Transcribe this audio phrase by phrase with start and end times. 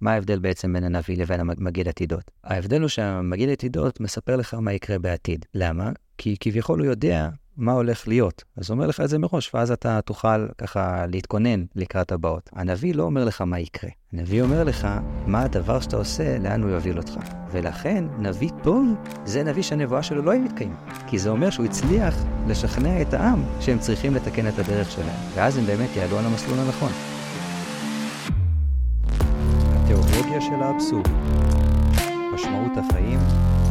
[0.00, 2.30] מה ההבדל בעצם בין הנביא לבין המגיד עתידות?
[2.44, 5.44] ההבדל הוא שהמגיד עתידות מספר לך מה יקרה בעתיד.
[5.54, 5.90] למה?
[6.18, 8.44] כי כביכול הוא יודע מה הולך להיות.
[8.56, 12.50] אז הוא אומר לך את זה מראש, ואז אתה תוכל ככה להתכונן לקראת הבאות.
[12.52, 13.90] הנביא לא אומר לך מה יקרה.
[14.12, 14.88] הנביא אומר לך
[15.26, 17.12] מה הדבר שאתה עושה, לאן הוא יוביל אותך.
[17.52, 18.86] ולכן, נביא טוב
[19.24, 20.76] זה נביא שהנבואה שלו לא מתקיימת.
[21.06, 25.16] כי זה אומר שהוא הצליח לשכנע את העם שהם צריכים לתקן את הדרך שלהם.
[25.34, 27.15] ואז הם באמת יעלו על המסלול הנכון.
[30.36, 31.06] התיאולוגיה של האבסורד
[32.34, 33.18] משמעות החיים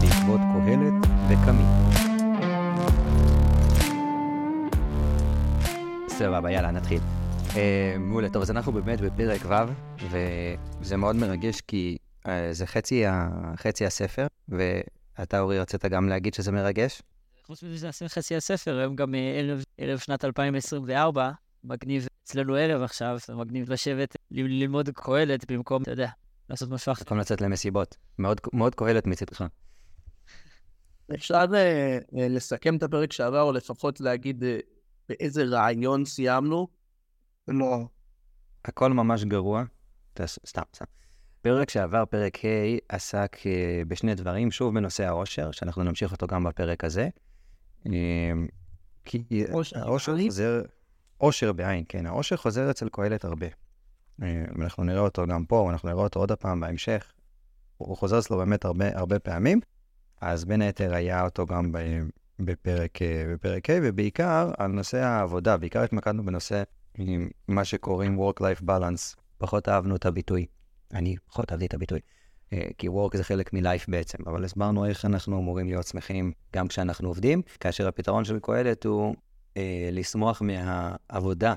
[0.01, 0.93] בעקבות קהלת
[1.29, 1.63] וקמי.
[6.07, 6.99] סבבה, יאללה, נתחיל.
[7.49, 7.55] Uh,
[7.99, 9.53] מעולה, טוב, אז אנחנו באמת בפרק ו',
[10.09, 13.03] וזה מאוד מרגש כי uh, זה חצי,
[13.55, 17.01] חצי הספר, ואתה, אורי, רצית גם להגיד שזה מרגש?
[17.45, 21.31] חוץ מזה שזה חצי הספר, היום גם אה, ערב, ערב שנת 2024,
[21.63, 26.09] מגניב אצלנו ערב עכשיו, זה מגניב לשבת, ללמוד קהלת במקום, אתה יודע,
[26.49, 27.01] לעשות משהו אחר.
[27.03, 27.97] במקום לצאת למסיבות.
[28.19, 29.43] מאוד, מאוד קהלת מצדך.
[31.15, 31.45] אפשר
[32.11, 34.43] לסכם את הפרק שעבר, או לפחות להגיד
[35.09, 36.67] באיזה רעיון סיימנו?
[37.47, 37.87] לא.
[38.65, 39.63] הכל ממש גרוע.
[40.45, 40.85] סתם, סתם.
[41.41, 46.43] פרק שעבר, פרק ה', עסק אה, בשני דברים, שוב בנושא העושר, שאנחנו נמשיך אותו גם
[46.43, 47.09] בפרק הזה.
[47.87, 47.91] אה,
[49.05, 50.61] כי העושר חוזר,
[51.17, 53.47] עושר בעין, כן, העושר חוזר אצל קהלת הרבה.
[54.23, 57.11] אה, אנחנו נראה אותו גם פה, אנחנו נראה אותו עוד פעם בהמשך.
[57.77, 59.59] הוא חוזר אצלו באמת הרבה, הרבה פעמים,
[60.21, 61.71] אז בין היתר היה אותו גם
[62.39, 66.63] בפרק, אה, בפרק ה', ובעיקר על נושא העבודה, בעיקר התמקדנו בנושא
[67.47, 69.15] מה שקוראים Work-Life Balance.
[69.37, 70.45] פחות אהבנו את הביטוי.
[70.93, 71.99] אני פחות אהבתי את הביטוי.
[72.53, 76.67] אה, כי Work זה חלק מ-Life בעצם, אבל הסברנו איך אנחנו אמורים להיות שמחים גם
[76.67, 79.15] כשאנחנו עובדים, כאשר הפתרון של קהלת הוא
[79.57, 81.53] אה, לשמוח מהעבודה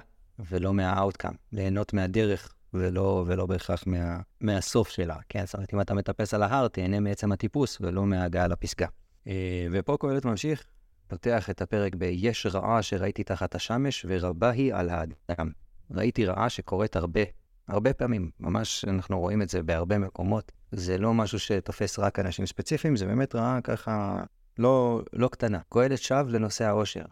[0.50, 5.17] ולא מה-outcome, ליהנות מהדרך ולא, ולא בהכרח מה, מהסוף שלה.
[5.28, 8.86] כן, זאת אומרת, אם אתה מטפס על ההר, תהנה מעצם הטיפוס ולא מההגעה לפסגה.
[9.27, 10.64] אה, ופה קהלת ממשיך,
[11.08, 15.51] פותח את הפרק ב"יש רעה שראיתי תחת השמש, ורבה היא על האדם".
[15.90, 17.20] ראיתי רעה שקורית הרבה,
[17.68, 18.30] הרבה פעמים.
[18.41, 20.52] ממש אנחנו רואים את זה בהרבה מקומות.
[20.73, 24.23] זה לא משהו שתופס רק אנשים ספציפיים, זה באמת רעה ככה
[24.58, 25.58] לא, לא קטנה.
[25.68, 27.05] קהלת שב לנושא העושר.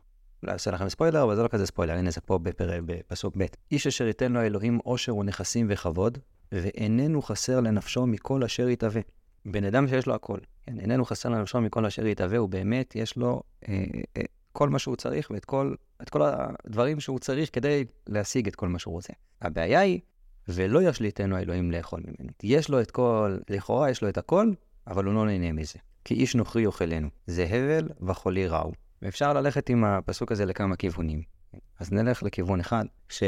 [0.42, 2.80] אולי אעשה לכם ספוילר, אבל זה לא כזה ספוילר, הנה זה פה בפר...
[2.86, 3.44] בפסוק ב'.
[3.72, 6.18] איש אשר ייתן לו אלוהים עושר ונכסים וכבוד,
[6.52, 9.00] ואיננו חסר לנפשו מכל אשר יתהווה.
[9.44, 13.16] בן אדם שיש לו הכל, כן, איננו חסר לנפשו מכל אשר יתהווה, הוא באמת, יש
[13.16, 13.84] לו אה,
[14.16, 15.74] אה, כל מה שהוא צריך ואת כל,
[16.10, 19.12] כל הדברים שהוא צריך כדי להשיג את כל מה שהוא רוצה.
[19.42, 20.00] הבעיה היא,
[20.48, 22.32] ולא ישליטנו האלוהים לאכול ממנו.
[22.42, 24.52] יש לו את כל, לכאורה יש לו את הכל,
[24.86, 25.78] אבל הוא לא נהנה מזה.
[26.04, 28.72] כי איש נוכרי יאכלנו, זה הבל וחולי רעו.
[29.02, 31.22] ואפשר ללכת עם הפסוק הזה לכמה כיוונים.
[31.80, 33.22] אז נלך לכיוון אחד, ש...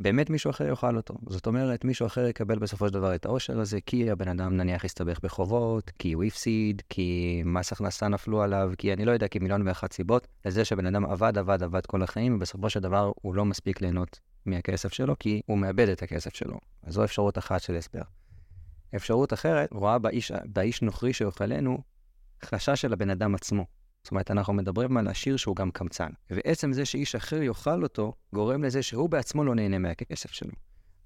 [0.00, 1.14] באמת מישהו אחר יאכל אותו.
[1.26, 4.84] זאת אומרת, מישהו אחר יקבל בסופו של דבר את העושר הזה, כי הבן אדם נניח
[4.84, 9.38] הסתבך בחובות, כי הוא הפסיד, כי מס הכנסה נפלו עליו, כי אני לא יודע, כי
[9.38, 13.34] מיליון ואחת סיבות, לזה שבן אדם עבד, עבד, עבד כל החיים, ובסופו של דבר הוא
[13.34, 16.58] לא מספיק ליהנות מהכסף שלו, כי הוא מאבד את הכסף שלו.
[16.82, 18.02] אז זו אפשרות אחת של הסבר.
[18.96, 21.78] אפשרות אחרת רואה באיש, באיש נוכרי שיאכלנו
[22.44, 23.64] חשש של הבן אדם עצמו.
[24.08, 26.08] זאת אומרת, אנחנו מדברים על עשיר שהוא גם קמצן.
[26.30, 30.52] ועצם זה שאיש אחר יאכל אותו, גורם לזה שהוא בעצמו לא נהנה מהכסף שלו.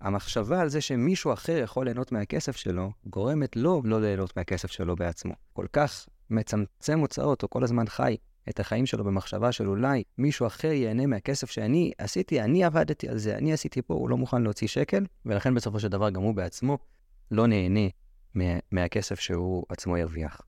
[0.01, 4.97] המחשבה על זה שמישהו אחר יכול ליהנות מהכסף שלו, גורמת לו לא ליהנות מהכסף שלו
[4.97, 5.35] בעצמו.
[5.53, 8.17] כל כך מצמצם הוצאות, או כל הזמן חי
[8.49, 13.19] את החיים שלו במחשבה של אולי מישהו אחר ייהנה מהכסף שאני עשיתי, אני עבדתי על
[13.19, 16.35] זה, אני עשיתי פה, הוא לא מוכן להוציא שקל, ולכן בסופו של דבר גם הוא
[16.35, 16.79] בעצמו
[17.31, 17.89] לא נהנה
[18.35, 20.41] מה, מהכסף שהוא עצמו ירוויח.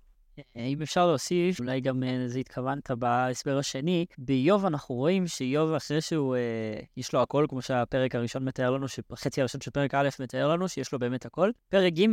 [0.57, 6.01] אם אפשר להוסיף, אולי גם לזה אה, התכוונת בהסבר השני, באיוב אנחנו רואים שאיוב אחרי
[6.01, 10.09] שהוא, אה, יש לו הכל, כמו שהפרק הראשון מתאר לנו, החצי הראשון של פרק א'
[10.21, 11.51] מתאר לנו, שיש לו באמת הכל.
[11.69, 12.07] פרק ג',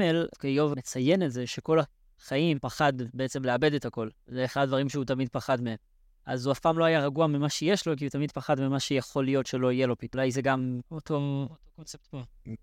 [0.44, 1.80] איוב מציין את זה, שכל
[2.20, 4.10] החיים פחד בעצם לאבד את הכל.
[4.28, 5.78] זה אחד הדברים שהוא תמיד פחד מהם.
[6.26, 8.80] אז הוא אף פעם לא היה רגוע ממה שיש לו, כי הוא תמיד פחד ממה
[8.80, 10.20] שיכול להיות שלא יהיה לו פתאום.
[10.20, 12.22] אולי זה גם אותו, אותו קונספט פה.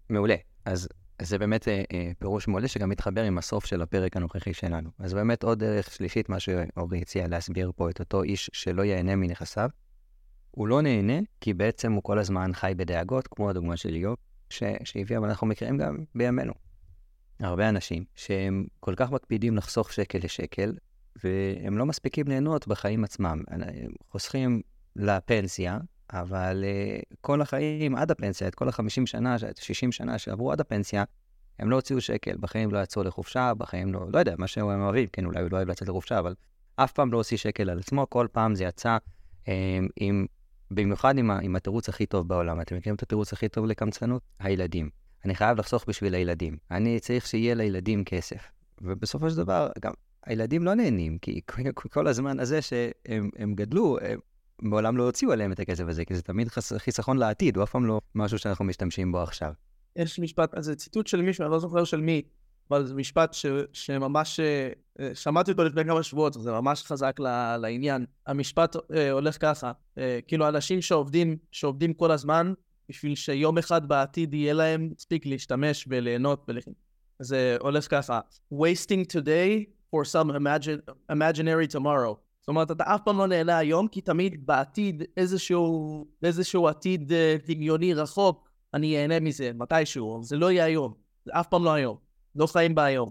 [0.09, 0.35] מעולה.
[0.65, 0.89] אז
[1.23, 4.91] זה באמת אה, אה, פירוש מעולה שגם מתחבר עם הסוף של הפרק הנוכחי שלנו.
[4.99, 9.17] אז באמת עוד דרך שלישית, מה שאורי הציע להסביר פה את אותו איש שלא ייהנה
[9.17, 9.69] מנכסיו.
[10.51, 14.17] הוא לא נהנה כי בעצם הוא כל הזמן חי בדאגות, כמו הדוגמה של איוב,
[14.85, 16.53] שהביאה, ואנחנו מכירים גם בימינו.
[17.41, 20.75] הרבה אנשים שהם כל כך מקפידים לחסוך שקל לשקל,
[21.25, 23.43] והם לא מספיקים ליהנות בחיים עצמם.
[24.11, 24.63] חוסכים
[24.97, 25.79] לפנסיה,
[26.13, 31.05] אבל uh, כל החיים עד הפנסיה, את כל ה-50 שנה, 60 שנה שעברו עד הפנסיה,
[31.59, 35.07] הם לא הוציאו שקל, בחיים לא יצאו לחופשה, בחיים לא, לא יודע, מה שהם אוהבים,
[35.13, 36.35] כן, אולי הוא לא אוהב לצאת לחופשה, אבל
[36.77, 38.99] אף פעם לא הוציא שקל על עצמו, כל פעם זה יצא
[39.45, 39.49] um,
[39.97, 40.27] עם,
[40.71, 42.61] במיוחד עם, עם התירוץ הכי טוב בעולם.
[42.61, 44.23] אתם מכירים את התירוץ הכי טוב לקמצנות?
[44.39, 44.91] הילדים.
[45.25, 46.57] אני חייב לחסוך בשביל הילדים.
[46.71, 48.53] אני צריך שיהיה לילדים כסף.
[48.81, 49.93] ובסופו של דבר, גם
[50.27, 51.41] הילדים לא נהנים, כי
[51.91, 54.19] כל הזמן הזה שהם גדלו, הם
[54.63, 56.73] מעולם לא הוציאו עליהם את הכסף הזה, כי זה תמיד חס...
[56.73, 59.53] חיסכון לעתיד, הוא אף פעם לא משהו שאנחנו משתמשים בו עכשיו.
[59.97, 62.23] יש משפט, זה ציטוט של מישהו, אני לא זוכר של מי,
[62.71, 67.57] אבל זה משפט ש, שממש, אה, שמעתי אותו לפני כמה שבועות, זה ממש חזק ל,
[67.57, 68.07] לעניין.
[68.27, 72.53] המשפט אה, הולך ככה, אה, כאילו אנשים שעובדים, שעובדים כל הזמן,
[72.89, 76.59] בשביל שיום אחד בעתיד יהיה להם מספיק להשתמש וליהנות ול...
[77.19, 78.21] זה הולך ככה,
[78.55, 79.65] wasting today
[79.95, 82.28] for some imagine, imaginary tomorrow.
[82.49, 87.13] זאת אומרת, אתה אף פעם לא נהנה היום, כי תמיד בעתיד, איזשהו, איזשהו עתיד
[87.47, 91.97] דמיוני רחוק, אני אהנה מזה, מתישהו, זה לא יהיה היום, זה אף פעם לא היום.
[92.35, 93.11] לא חיים בהיום.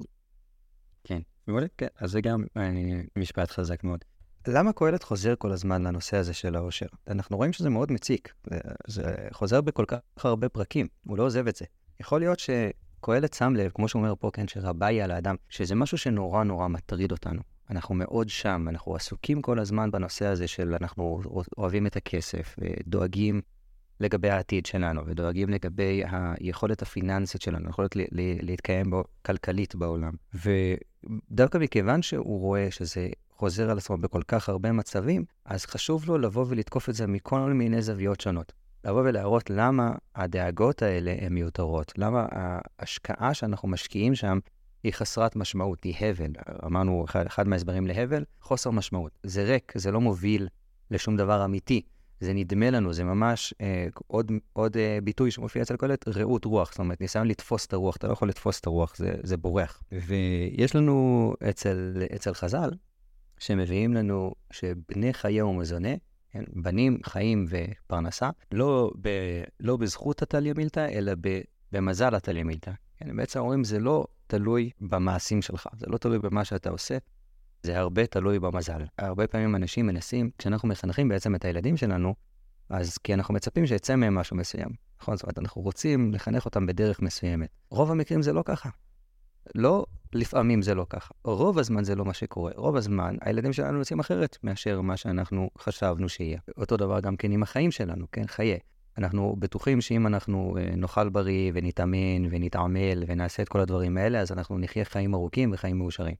[1.03, 2.71] כן, מעולה, כן, אז זה גם אה,
[3.15, 3.99] משפט חזק מאוד.
[4.47, 6.87] למה קהלת חוזר כל הזמן לנושא הזה של העושר?
[7.07, 11.47] אנחנו רואים שזה מאוד מציק, זה, זה חוזר בכל כך הרבה פרקים, הוא לא עוזב
[11.47, 11.65] את זה.
[11.99, 15.75] יכול להיות שקהלת שם לב, כמו שהוא אומר פה, כן, שרבה היא על האדם, שזה
[15.75, 17.56] משהו שנורא נורא מטריד אותנו.
[17.69, 21.21] אנחנו מאוד שם, אנחנו עסוקים כל הזמן בנושא הזה של אנחנו
[21.57, 23.41] אוהבים את הכסף, ודואגים
[23.99, 27.95] לגבי העתיד שלנו, ודואגים לגבי היכולת הפיננסית שלנו, היכולת
[28.41, 30.13] להתקיים בו כלכלית בעולם.
[30.33, 36.17] ודווקא מכיוון שהוא רואה שזה חוזר על עצמו בכל כך הרבה מצבים, אז חשוב לו
[36.17, 38.53] לבוא ולתקוף את זה מכל מיני זוויות שונות.
[38.85, 44.39] לבוא ולהראות למה הדאגות האלה הן מיותרות, למה ההשקעה שאנחנו משקיעים שם
[44.83, 46.31] היא חסרת משמעות, היא הבל.
[46.65, 49.11] אמרנו, אחד, אחד מההסברים להבל, חוסר משמעות.
[49.23, 50.47] זה ריק, זה לא מוביל
[50.91, 51.81] לשום דבר אמיתי.
[52.19, 56.71] זה נדמה לנו, זה ממש אה, עוד, עוד אה, ביטוי שמופיע אצל קהלת, רעות רוח,
[56.71, 59.83] זאת אומרת, ניסיון לתפוס את הרוח, אתה לא יכול לתפוס את הרוח, זה, זה בורח.
[59.91, 62.69] ויש לנו אצל, אצל חז"ל,
[63.39, 65.89] שמביאים לנו שבני חיי ומזונה,
[66.31, 69.09] כן, בנים, חיים ופרנסה, לא, ב,
[69.59, 71.41] לא בזכות הטליה מילתא, אלא ב,
[71.71, 72.71] במזל הטליה מילתא.
[72.97, 76.97] כן, בעצם אומרים, זה לא תלוי במעשים שלך, זה לא תלוי במה שאתה עושה,
[77.63, 78.85] זה הרבה תלוי במזל.
[78.97, 82.15] הרבה פעמים אנשים מנסים, כשאנחנו מחנכים בעצם את הילדים שלנו,
[82.69, 84.69] אז כי אנחנו מצפים שיצא מהם משהו מסוים.
[85.01, 85.15] נכון?
[85.15, 87.49] זאת אומרת, אנחנו רוצים לחנך אותם בדרך מסוימת.
[87.69, 88.69] רוב המקרים זה לא ככה.
[89.55, 91.13] לא לפעמים זה לא ככה.
[91.23, 92.51] רוב הזמן זה לא מה שקורה.
[92.55, 96.39] רוב הזמן הילדים שלנו יוצאים אחרת מאשר מה שאנחנו חשבנו שיהיה.
[96.57, 98.27] אותו דבר גם כן עם החיים שלנו, כן?
[98.27, 98.59] חיי.
[98.97, 104.31] אנחנו בטוחים שאם אנחנו אה, נאכל בריא ונתאמן ונתעמל ונעשה את כל הדברים האלה, אז
[104.31, 106.15] אנחנו נחיה חיים ארוכים וחיים מאושרים.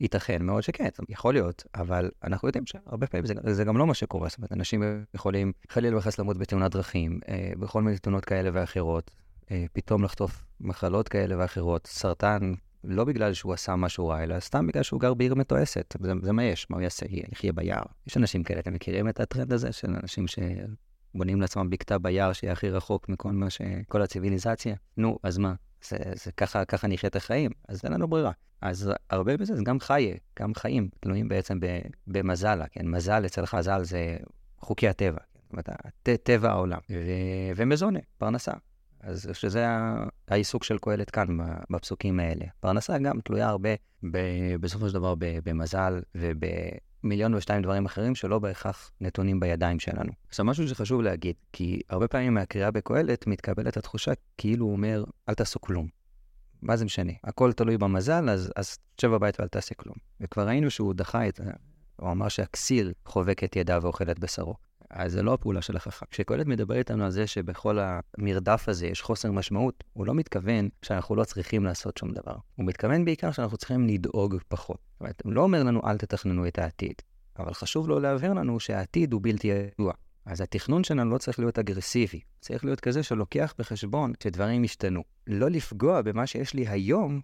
[0.00, 3.94] ייתכן מאוד שכן, יכול להיות, אבל אנחנו יודעים שהרבה פעמים זה, זה גם לא מה
[3.94, 4.28] שקורה.
[4.28, 4.82] זאת אומרת, אנשים
[5.14, 9.10] יכולים חלילה וחס למות בתאונת דרכים, אה, בכל מיני תאונות כאלה ואחרות,
[9.50, 12.52] אה, פתאום לחטוף מחלות כאלה ואחרות, סרטן,
[12.84, 15.96] לא בגלל שהוא עשה משהו רע, אלא סתם בגלל שהוא גר בעיר מתועסת.
[16.00, 17.06] זה, זה מה יש, מה הוא יעשה?
[17.32, 17.82] יחיה ביער.
[18.06, 20.26] יש אנשים כאלה, אתם מכירים את הטרנד הזה של אנשים
[21.14, 23.60] שבונים לעצמם בקתה ביער שיהיה הכי רחוק מכל מה ש...
[23.88, 24.74] כל הציוויליזציה?
[24.96, 25.54] נו, אז מה?
[25.88, 28.32] זה, זה ככה, ככה נחיה את החיים, אז אין לנו ברירה.
[28.60, 31.58] אז הרבה בזה זה גם חי, גם חיים, תלויים בעצם
[32.06, 32.88] במזלה, כן?
[32.88, 34.16] מזל אצל חז"ל זה
[34.58, 35.40] חוקי הטבע, כן?
[35.42, 35.68] זאת אומרת,
[36.22, 38.52] טבע העולם, ו- ומזונה, פרנסה.
[39.00, 39.66] אז שזה
[40.28, 41.26] העיסוק של קהלת כאן
[41.70, 42.44] בפסוקים האלה.
[42.60, 43.70] פרנסה גם תלויה הרבה
[44.10, 46.00] ב- בסופו של דבר במזל
[47.00, 50.12] ובמיליון ושתיים דברים אחרים שלא בהכרח נתונים בידיים שלנו.
[50.28, 55.34] עכשיו, משהו שחשוב להגיד, כי הרבה פעמים מהקריאה בקהלת מתקבלת התחושה כאילו הוא אומר, אל
[55.34, 55.88] תעשו כלום.
[56.62, 57.12] מה זה משנה?
[57.24, 59.96] הכל תלוי במזל, אז, אז תשב בבית ואל תעשה כלום.
[60.20, 61.40] וכבר ראינו שהוא דחה את,
[61.96, 64.54] הוא אמר שהכסיר חובק את ידיו ואוכל את בשרו.
[64.90, 66.06] אז זה לא הפעולה של החכם.
[66.10, 71.16] כשקהלת מדבר איתנו על זה שבכל המרדף הזה יש חוסר משמעות, הוא לא מתכוון שאנחנו
[71.16, 72.34] לא צריכים לעשות שום דבר.
[72.56, 74.78] הוא מתכוון בעיקר שאנחנו צריכים לדאוג פחות.
[74.92, 76.94] זאת אומרת, הוא לא אומר לנו אל תתכננו את העתיד,
[77.38, 79.92] אבל חשוב לו להבהיר לנו שהעתיד הוא בלתי ידוע.
[80.26, 85.02] אז התכנון שלנו לא צריך להיות אגרסיבי, צריך להיות כזה שלוקח בחשבון שדברים ישתנו.
[85.26, 87.20] לא לפגוע במה שיש לי היום,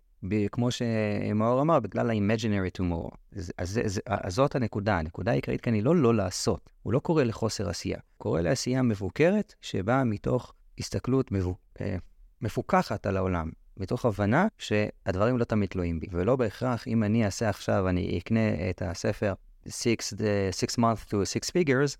[0.53, 3.17] כמו שמאור אמר, בגלל ה-imaginary tomorrow.
[3.37, 6.99] אז, אז, אז, אז זאת הנקודה, הנקודה העיקרית כאן היא לא לא לעשות, הוא לא
[6.99, 11.97] קורא לחוסר עשייה, הוא קורא לעשייה מבוקרת שבאה מתוך הסתכלות מבו, אה,
[12.41, 17.49] מפוקחת על העולם, מתוך הבנה שהדברים לא תמיד תלויים בי, ולא בהכרח אם אני אעשה
[17.49, 19.35] עכשיו, אני אקנה את הספר
[19.69, 21.97] Six, the, six months to six figures,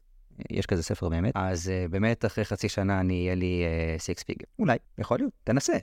[0.51, 3.65] יש כזה ספר באמת, אז uh, באמת אחרי חצי שנה אני אהיה לי
[3.99, 4.45] uh, פיגר.
[4.59, 5.77] אולי, יכול להיות, תנסה.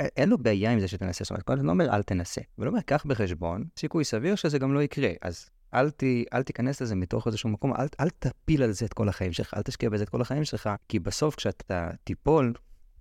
[0.00, 2.80] אין לו בעיה עם זה שתנסה, זאת אומרת, כל הזמן אומר אל תנסה, אבל אומר,
[2.80, 7.26] קח בחשבון, סיכוי סביר שזה גם לא יקרה, אז אל, ת, אל תיכנס לזה מתוך
[7.26, 10.08] איזשהו מקום, אל, אל תפיל על זה את כל החיים שלך, אל תשקיע בזה את
[10.08, 12.52] כל החיים שלך, כי בסוף כשאתה תיפול,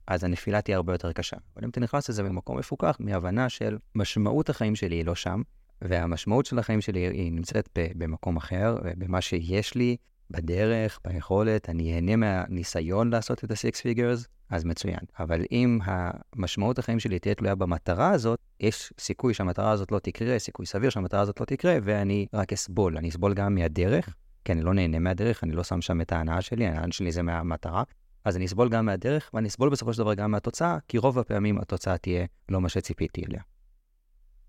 [0.07, 1.37] אז הנפילה תהיה הרבה יותר קשה.
[1.55, 5.41] אבל אם אתה נכנס לזה במקום מפוקח, מהבנה של משמעות החיים שלי היא לא שם,
[5.81, 9.97] והמשמעות של החיים שלי היא נמצאת במקום אחר, במה שיש לי,
[10.31, 14.99] בדרך, ביכולת, אני אהנה מהניסיון לעשות את ה-six figures, אז מצוין.
[15.19, 20.39] אבל אם המשמעות החיים שלי תהיה תלויה במטרה הזאת, יש סיכוי שהמטרה הזאת לא תקרה,
[20.39, 22.97] סיכוי סביר שהמטרה הזאת לא תקרה, ואני רק אסבול.
[22.97, 26.41] אני אסבול גם מהדרך, כי אני לא נהנה מהדרך, אני לא שם שם את ההנאה
[26.41, 27.83] שלי, ההנאה שלי זה מהמטרה.
[28.25, 31.57] אז אני אסבול גם מהדרך, ואני אסבול בסופו של דבר גם מהתוצאה, כי רוב הפעמים
[31.57, 33.41] התוצאה תהיה לא מה שציפיתי אליה.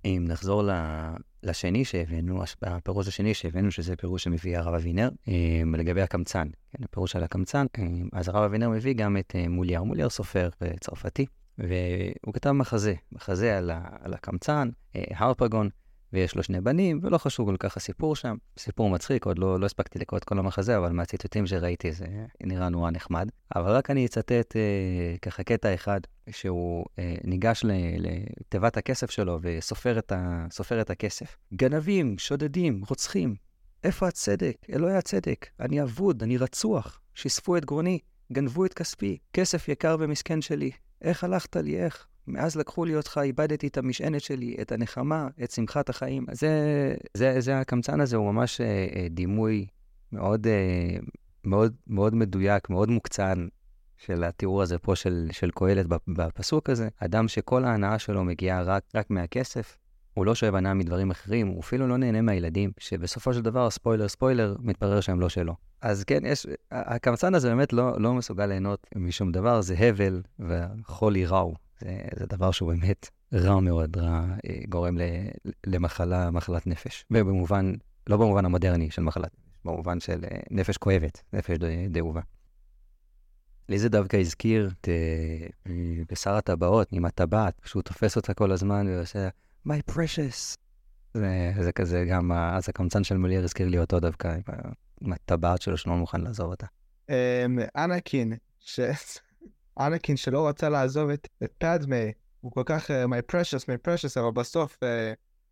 [0.07, 0.63] אם נחזור
[1.43, 7.17] לשני שהבאנו, הפירוש השני שהבאנו, שזה פירוש שמביא הרב אבינר, אמ, לגבי הקמצן, כן, הפירוש
[7.17, 10.49] על הקמצן, אמ, אז הרב אבינר מביא גם את אה, מולייר, מולייר סופר
[10.81, 11.27] צרפתי,
[11.59, 13.71] והוא כתב מחזה, מחזה על,
[14.01, 15.69] על הקמצן, אה, הרפגון,
[16.13, 18.37] ויש לו שני בנים, ולא חשוב כל כך הסיפור שם.
[18.59, 22.07] סיפור מצחיק, עוד לא, לא הספקתי לקרוא את כל המחזה, אבל מהציטוטים שראיתי זה
[22.41, 23.29] נראה נורא נחמד.
[23.57, 27.65] אבל רק אני אצטט אה, ככה קטע אחד, שהוא אה, ניגש
[27.99, 30.47] לתיבת הכסף שלו וסופר את, ה,
[30.81, 31.37] את הכסף.
[31.55, 33.35] גנבים, שודדים, רוצחים,
[33.85, 34.57] איפה הצדק?
[34.73, 35.47] אלוהי הצדק.
[35.61, 37.01] אני אבוד, אני רצוח.
[37.15, 37.99] שיספו את גרוני,
[38.33, 40.71] גנבו את כספי, כסף יקר ומסכן שלי.
[41.03, 42.07] איך הלכת לי, איך?
[42.29, 46.27] מאז לקחו לי אותך, איבדתי את המשענת שלי, את הנחמה, את שמחת החיים.
[46.33, 46.51] זה,
[47.15, 48.67] זה, זה הקמצן הזה, הוא ממש אה,
[48.97, 49.67] אה, דימוי
[50.13, 50.97] מאוד, אה,
[51.45, 53.47] מאוד, מאוד מדויק, מאוד מוקצן
[53.97, 56.89] של התיאור הזה פה של, של קהלת בפסוק הזה.
[56.99, 59.79] אדם שכל ההנאה שלו מגיעה רק, רק מהכסף,
[60.15, 64.09] הוא לא שואב הנאה מדברים אחרים, הוא אפילו לא נהנה מהילדים, שבסופו של דבר, ספוילר
[64.09, 65.55] ספוילר, מתברר שהם לא שלו.
[65.81, 71.27] אז כן, יש, הקמצן הזה באמת לא, לא מסוגל ליהנות משום דבר, זה הבל וחולי
[71.27, 71.66] רעו.
[71.81, 75.03] זה, זה דבר שהוא באמת רע מאוד, רע, אה, גורם ל,
[75.67, 77.05] למחלה, מחלת נפש.
[77.11, 77.73] ובמובן,
[78.07, 81.59] לא במובן המודרני של מחלת נפש, במובן של אה, נפש כואבת, נפש
[81.91, 82.21] דאובה.
[83.69, 85.73] לי זה דווקא הזכיר את אה,
[86.11, 89.29] בשר הטבעות עם הטבעת, שהוא תופס אותה כל הזמן ועושה,
[89.69, 90.57] My precious.
[91.15, 94.37] זה, זה כזה גם, אז הקמצן של מולייר הזכיר לי אותו דווקא,
[95.01, 96.67] עם הטבעת שלו שלא מוכן לעזוב אותה.
[97.09, 98.33] אמ, אנקין,
[99.79, 101.97] אנקין שלא רצה לעזוב את, את פדמה,
[102.41, 104.87] הוא כל כך uh, my precious, my precious, אבל בסוף uh,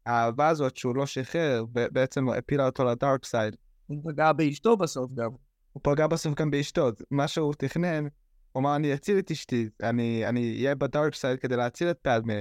[0.07, 3.57] האהבה הזאת שהוא לא שחרר, בעצם הפילה אותו ל dark side.
[3.87, 5.31] הוא פגע באשתו בסוף גם.
[5.73, 6.89] הוא פגע בסוף גם באשתו.
[7.11, 8.05] מה שהוא תכנן,
[8.53, 10.25] הוא אמר, אני אציל את אשתי, אני
[10.59, 12.35] אהיה ב dark side כדי להציל את פדמה,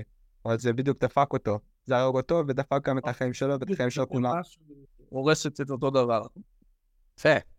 [0.46, 1.60] אבל זה בדיוק דפק אותו.
[1.86, 4.34] זה הרג אותו ודפק גם את החיים שלו ואת החיים של כולם.
[5.10, 6.22] הורסת את אותו דבר.
[7.20, 7.53] יפה.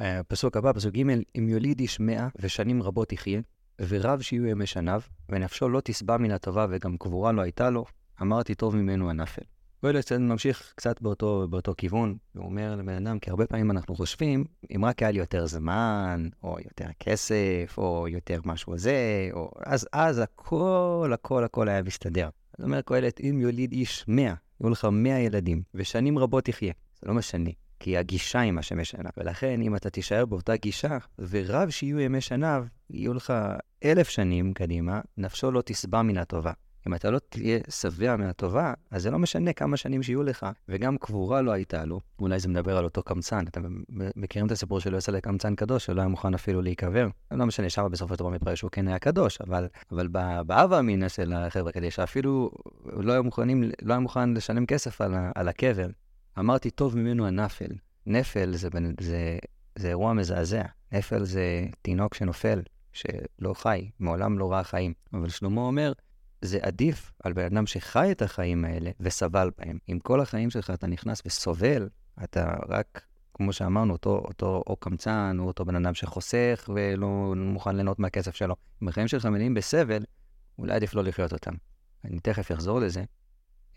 [0.00, 1.00] הפסוק הבא, פסוק ג',
[1.38, 3.40] אם יוליד איש מאה ושנים רבות יחיה,
[3.88, 7.84] ורב שיהיו ימי שניו, ונפשו לא תשבע מן הטובה וגם קבורה לא הייתה לו,
[8.22, 9.42] אמרתי טוב ממנו הנפל.
[9.82, 14.44] ואלצן ממשיך קצת באותו, באותו כיוון, הוא אומר לבן אדם, כי הרבה פעמים אנחנו חושבים,
[14.76, 19.50] אם רק היה לי יותר זמן, או יותר כסף, או יותר משהו זה, או...
[19.66, 22.28] אז, אז הכל, הכל, הכל היה מסתדר.
[22.58, 26.72] אז אומר קהלת, אם יוליד איש מאה, יהיו לך מאה ילדים, ושנים רבות יחיה.
[27.02, 27.50] זה לא משנה.
[27.80, 29.10] כי הגישה היא מה שמשנה.
[29.16, 33.32] ולכן, אם אתה תישאר באותה גישה, ורב שיהיו ימי שניו, יהיו לך
[33.84, 36.52] אלף שנים קדימה, נפשו לא תשבע מן הטובה.
[36.86, 40.98] אם אתה לא תהיה שבע מהטובה, אז זה לא משנה כמה שנים שיהיו לך, וגם
[40.98, 42.00] קבורה לא הייתה לו.
[42.18, 43.44] אולי זה מדבר על אותו קמצן.
[43.46, 43.82] אתם
[44.16, 47.08] מכירים את הסיפור של יוסף לקמצן קדוש, שלא היה מוכן אפילו להיקבר?
[47.30, 50.08] לא משנה, שם בסופו של דבר מתברר שהוא כן היה קדוש, אבל, אבל
[50.46, 52.50] באב אמינא של החבר'ה כדי שאפילו
[52.86, 55.86] לא היה, מוכנים, לא היה מוכן לשלם כסף על, על הקבר,
[56.40, 57.70] אמרתי, טוב ממנו הנפל.
[58.06, 58.68] נפל זה,
[59.00, 59.38] זה,
[59.78, 60.62] זה אירוע מזעזע.
[60.92, 64.92] נפל זה תינוק שנופל, שלא חי, מעולם לא ראה חיים.
[65.12, 65.92] אבל שלמה אומר,
[66.42, 69.78] זה עדיף על בן אדם שחי את החיים האלה וסבל בהם.
[69.88, 71.88] אם כל החיים שלך אתה נכנס וסובל,
[72.24, 77.76] אתה רק, כמו שאמרנו, אותו, אותו או קמצן, או אותו בן אדם שחוסך ולא מוכן
[77.76, 78.56] ליהנות מהכסף שלו.
[78.82, 80.04] אם החיים שלך מלאים בסבל,
[80.58, 81.52] אולי עדיף לא לחיות אותם.
[82.04, 83.04] אני תכף אחזור לזה,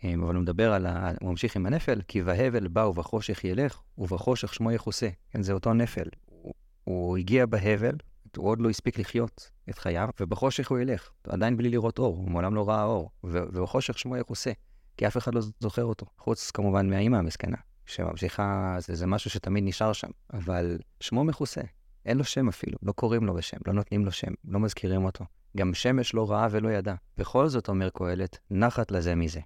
[0.04, 1.10] אבל הוא מדבר על, ה...
[1.20, 5.08] הוא ממשיך עם הנפל, כי בהבל בא ובחושך ילך, ובחושך שמו יכוסה.
[5.30, 6.08] כן, זה אותו נפל.
[6.26, 7.94] הוא, הוא הגיע בהבל,
[8.36, 12.30] הוא עוד לא הספיק לחיות את חייו, ובחושך הוא ילך, עדיין בלי לראות אור, הוא
[12.30, 13.10] מעולם לא ראה אור.
[13.24, 14.52] ובחושך שמו יכוסה,
[14.96, 16.06] כי אף אחד לא זוכר אותו.
[16.18, 21.60] חוץ כמובן מהאימא המסכנה, שממשיכה, זה, זה משהו שתמיד נשאר שם, אבל שמו מכוסה.
[22.06, 25.24] אין לו שם אפילו, לא קוראים לו בשם, לא נותנים לו שם, לא מזכירים אותו.
[25.56, 26.94] גם שמש לא ראה ולא ידע.
[27.18, 29.40] בכל זאת, אומר קהלת, נחת לזה מזה.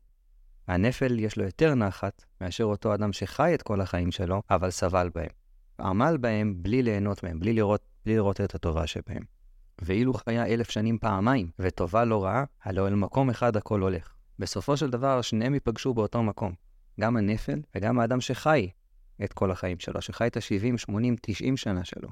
[0.69, 5.11] הנפל יש לו יותר נחת מאשר אותו אדם שחי את כל החיים שלו, אבל סבל
[5.15, 5.31] בהם.
[5.81, 9.23] עמל בהם בלי ליהנות מהם, בלי לראות, בלי לראות את הטובה שבהם.
[9.83, 14.15] ואילו חיה אלף שנים פעמיים, וטובה לא רעה, הלא אל מקום אחד הכל הולך.
[14.39, 16.53] בסופו של דבר, שניהם ייפגשו באותו מקום.
[17.01, 18.69] גם הנפל וגם האדם שחי
[19.25, 22.09] את כל החיים שלו, שחי את ה-70, 80, 90 שנה שלו.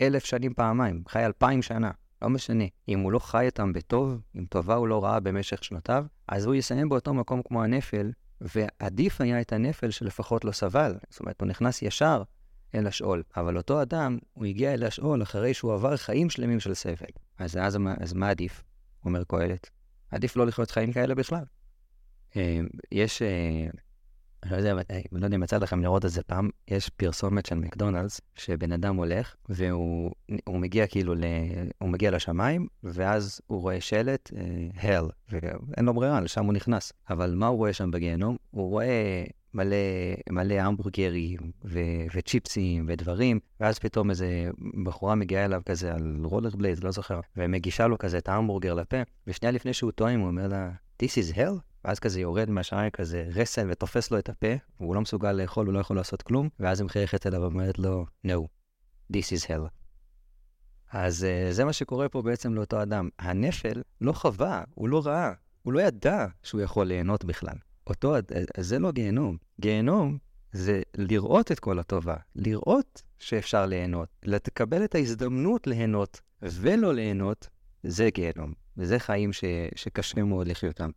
[0.00, 1.90] אלף שנים פעמיים, חי אלפיים שנה.
[2.22, 2.64] לא משנה.
[2.88, 6.54] אם הוא לא חי איתם בטוב, אם טובה הוא לא ראה במשך שנותיו, אז הוא
[6.54, 10.94] יסיים באותו מקום כמו הנפל, ועדיף היה את הנפל שלפחות לא סבל.
[11.10, 12.22] זאת אומרת, הוא נכנס ישר
[12.74, 13.22] אל השאול.
[13.36, 17.12] אבל אותו אדם, הוא הגיע אל השאול אחרי שהוא עבר חיים שלמים של סבל.
[17.38, 18.64] אז אז, אז מה עדיף?
[19.04, 19.70] אומר קהלת.
[20.10, 21.44] עדיף לא לחיות חיים כאלה בכלל.
[22.36, 22.60] אה,
[22.92, 23.66] יש, אה,
[24.50, 24.74] לא יודע,
[25.12, 28.96] לא יודע אם יצא לכם לראות את זה פעם, יש פרסומת של מקדונלדס, שבן אדם
[28.96, 30.10] הולך, והוא
[30.44, 31.24] הוא מגיע כאילו, ל,
[31.78, 36.92] הוא מגיע לשמיים, ואז הוא רואה שלט, אה, hell, ואין לו ברירה, לשם הוא נכנס.
[37.10, 38.36] אבל מה הוא רואה שם בגיהנום?
[38.50, 39.76] הוא רואה מלא,
[40.30, 44.50] מלא המבורגרים ו- וצ'יפסים ודברים, ואז פתאום איזה
[44.84, 48.96] בחורה מגיעה אליו כזה על רולר בלייד, לא זוכר, ומגישה לו כזה את ההמבורגר לפה,
[49.26, 50.70] ושנייה לפני שהוא טועים, הוא אומר לה,
[51.02, 51.71] This is hell?
[51.84, 55.74] ואז כזה יורד מהשמיים כזה רסן ותופס לו את הפה, והוא לא מסוגל לאכול, הוא
[55.74, 58.30] לא יכול לעשות כלום, ואז היא מחייכת אליו ואומרת לו, No,
[59.12, 59.68] this is hell.
[60.92, 63.08] אז uh, זה מה שקורה פה בעצם לאותו אדם.
[63.18, 67.56] הנפל לא חווה, הוא לא ראה, הוא לא ידע שהוא יכול ליהנות בכלל.
[67.86, 69.36] אותו, אז זה לא גיהנום.
[69.60, 70.18] גיהנום
[70.52, 77.48] זה לראות את כל הטובה, לראות שאפשר ליהנות, לקבל את ההזדמנות ליהנות ולא ליהנות,
[77.82, 78.52] זה גיהנום.
[78.76, 80.90] וזה חיים ש, שקשה מאוד לחיות אותם.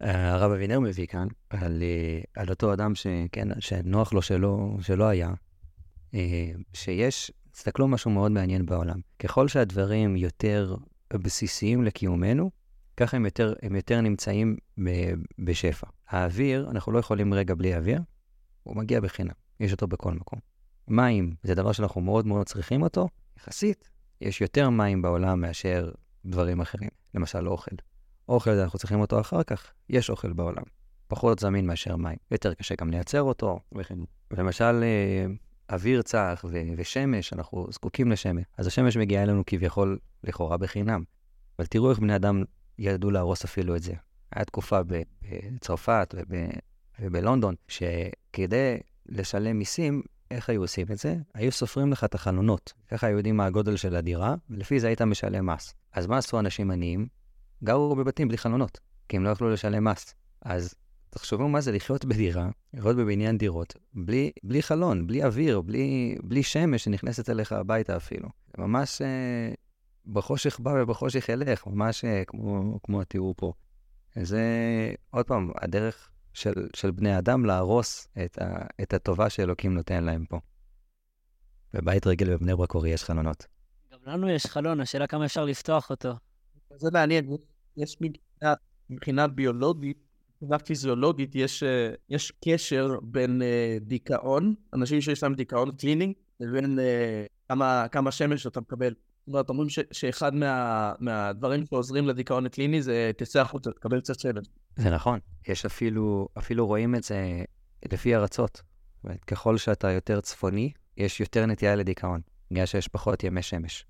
[0.00, 5.30] הרב אבינר מביא כאן על, אה, על אותו אדם שכן, שנוח לו שלא, שלא היה,
[6.14, 9.00] אה, שיש, תסתכלו משהו מאוד מעניין בעולם.
[9.18, 10.76] ככל שהדברים יותר
[11.12, 12.50] בסיסיים לקיומנו,
[12.96, 14.56] ככה הם יותר, הם יותר נמצאים
[15.38, 15.86] בשפע.
[16.08, 18.00] האוויר, אנחנו לא יכולים רגע בלי אוויר,
[18.62, 20.38] הוא מגיע בחינם, יש אותו בכל מקום.
[20.88, 23.90] מים, זה דבר שאנחנו מאוד מאוד צריכים אותו, יחסית,
[24.20, 25.90] יש יותר מים בעולם מאשר
[26.24, 27.76] דברים אחרים, למשל אוכל.
[28.30, 30.62] אוכל, אנחנו צריכים אותו אחר כך, יש אוכל בעולם.
[31.08, 32.16] פחות זמין מאשר מים.
[32.30, 33.98] יותר קשה גם לייצר אותו, וכן.
[34.30, 35.26] למשל, אה,
[35.74, 38.44] אוויר צח ו- ושמש, אנחנו זקוקים לשמש.
[38.58, 41.02] אז השמש מגיעה אלינו כביכול, לכאורה בחינם.
[41.58, 42.42] אבל תראו איך בני אדם
[42.78, 43.92] ידעו להרוס אפילו את זה.
[44.32, 46.50] הייתה תקופה בצרפת וב-
[47.00, 51.16] ובלונדון, שכדי לשלם מיסים, איך היו עושים את זה?
[51.34, 52.72] היו סופרים לך את החלונות.
[52.88, 55.74] ככה היו יודעים מה הגודל של הדירה, ולפי זה היית משלם מס.
[55.92, 57.19] אז מה עשו אנשים עניים?
[57.64, 60.14] גרו בבתים בלי חלונות, כי הם לא יכלו לשלם מס.
[60.42, 60.74] אז
[61.10, 66.42] תחשבו מה זה לחיות בדירה, לחיות בבניין דירות, בלי, בלי חלון, בלי אוויר, בלי, בלי
[66.42, 68.28] שמש שנכנסת אליך הביתה אפילו.
[68.46, 69.52] זה ממש אה,
[70.06, 73.52] בחושך בא ובחושך ילך, ממש אה, כמו, כמו התיאור פה.
[74.22, 74.42] זה,
[75.10, 80.24] עוד פעם, הדרך של, של בני אדם להרוס את, ה, את הטובה שאלוקים נותן להם
[80.28, 80.40] פה.
[81.72, 83.46] בבית רגיל בבני ברק אורי יש חלונות.
[83.92, 86.12] גם לנו יש חלון, השאלה כמה אפשר לפתוח אותו.
[86.76, 87.36] זה מעניין,
[87.76, 88.54] יש מבחינה,
[88.90, 89.96] מבחינה ביולוגית,
[90.42, 96.78] מבחינה פיזיולוגית, יש, אה, יש קשר בין אה, דיכאון, אנשים שיש להם דיכאון קליני, לבין
[96.78, 98.94] אה, כמה, כמה שמש אתה מקבל.
[99.26, 104.20] זאת אומרת, אומרים ש, שאחד מה, מהדברים שעוזרים לדיכאון הקליני זה תצא החוצה, תקבל קצת
[104.20, 104.46] שמש.
[104.76, 105.18] זה נכון.
[105.48, 107.42] יש אפילו, אפילו רואים את זה
[107.92, 108.62] לפי ארצות.
[109.26, 113.86] ככל שאתה יותר צפוני, יש יותר נטייה לדיכאון, בגלל שיש פחות ימי שמש.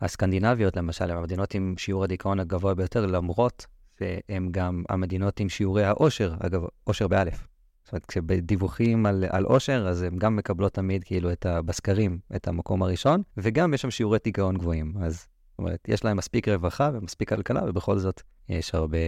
[0.00, 3.66] הסקנדינביות, למשל, הן המדינות עם שיעור הדיכאון הגבוה ביותר, למרות
[3.98, 7.46] שהן גם המדינות עם שיעורי העושר, אגב, עושר באלף.
[7.84, 12.18] זאת אומרת, כשבדיווחים על, על עושר, אז הן גם מקבלות תמיד, כאילו, את ה, בסקרים,
[12.36, 14.94] את המקום הראשון, וגם יש שם שיעורי דיכאון גבוהים.
[15.00, 18.98] אז, זאת אומרת, יש להם מספיק רווחה ומספיק כלכלה, ובכל זאת יש הרבה...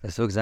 [0.00, 0.38] פסוק ז',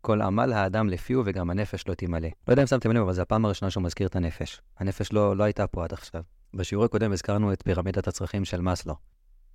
[0.00, 2.28] כל עמל האדם לפיהו וגם הנפש לא תמלא.
[2.48, 4.60] לא יודע אם שמתם לב, אבל זו הפעם הראשונה שהוא מזכיר את הנפש.
[4.78, 6.22] הנפש לא, לא הייתה פה עד עכשיו.
[6.54, 8.94] בשיעור הקודם הזכרנו את פירמידת הצרכים של מאסלו.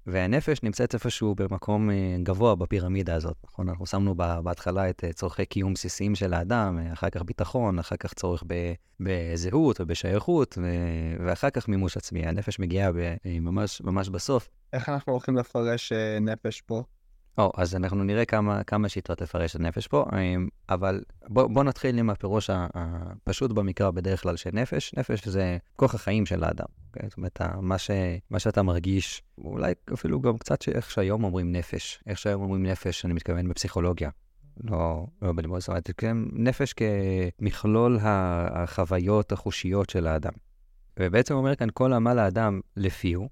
[0.07, 3.69] והנפש נמצאת איפשהו במקום אה, גבוה בפירמידה הזאת, נכון?
[3.69, 7.95] אנחנו שמנו בהתחלה את אה, צורכי קיום בסיסיים של האדם, אה, אחר כך ביטחון, אחר
[7.95, 8.43] כך צורך
[8.99, 10.57] בזהות ובשייכות,
[11.25, 12.25] ואחר כך מימוש עצמי.
[12.25, 12.91] הנפש מגיעה
[13.25, 14.49] ממש, ממש בסוף.
[14.73, 16.83] איך אנחנו הולכים לפרש נפש פה?
[17.37, 20.05] או, אז אנחנו נראה כמה, כמה שיטות לפרש את נפש פה,
[20.69, 24.93] אבל בוא, בוא נתחיל עם הפירוש הפשוט במקרא בדרך כלל של נפש.
[24.97, 26.65] נפש זה כוח החיים של האדם.
[26.93, 27.05] Okay?
[27.07, 27.91] זאת אומרת, מה, ש,
[28.29, 31.99] מה שאתה מרגיש, אולי אפילו גם קצת איך שהיום אומרים נפש.
[32.07, 34.09] איך שהיום אומרים נפש, אני מתכוון בפסיכולוגיה.
[34.63, 35.89] לא, לא בלימוד, זאת אומרת,
[36.33, 40.33] נפש כמכלול החוויות החושיות של האדם.
[40.99, 43.29] ובעצם אומר כאן, כל עמל האדם לפיהו,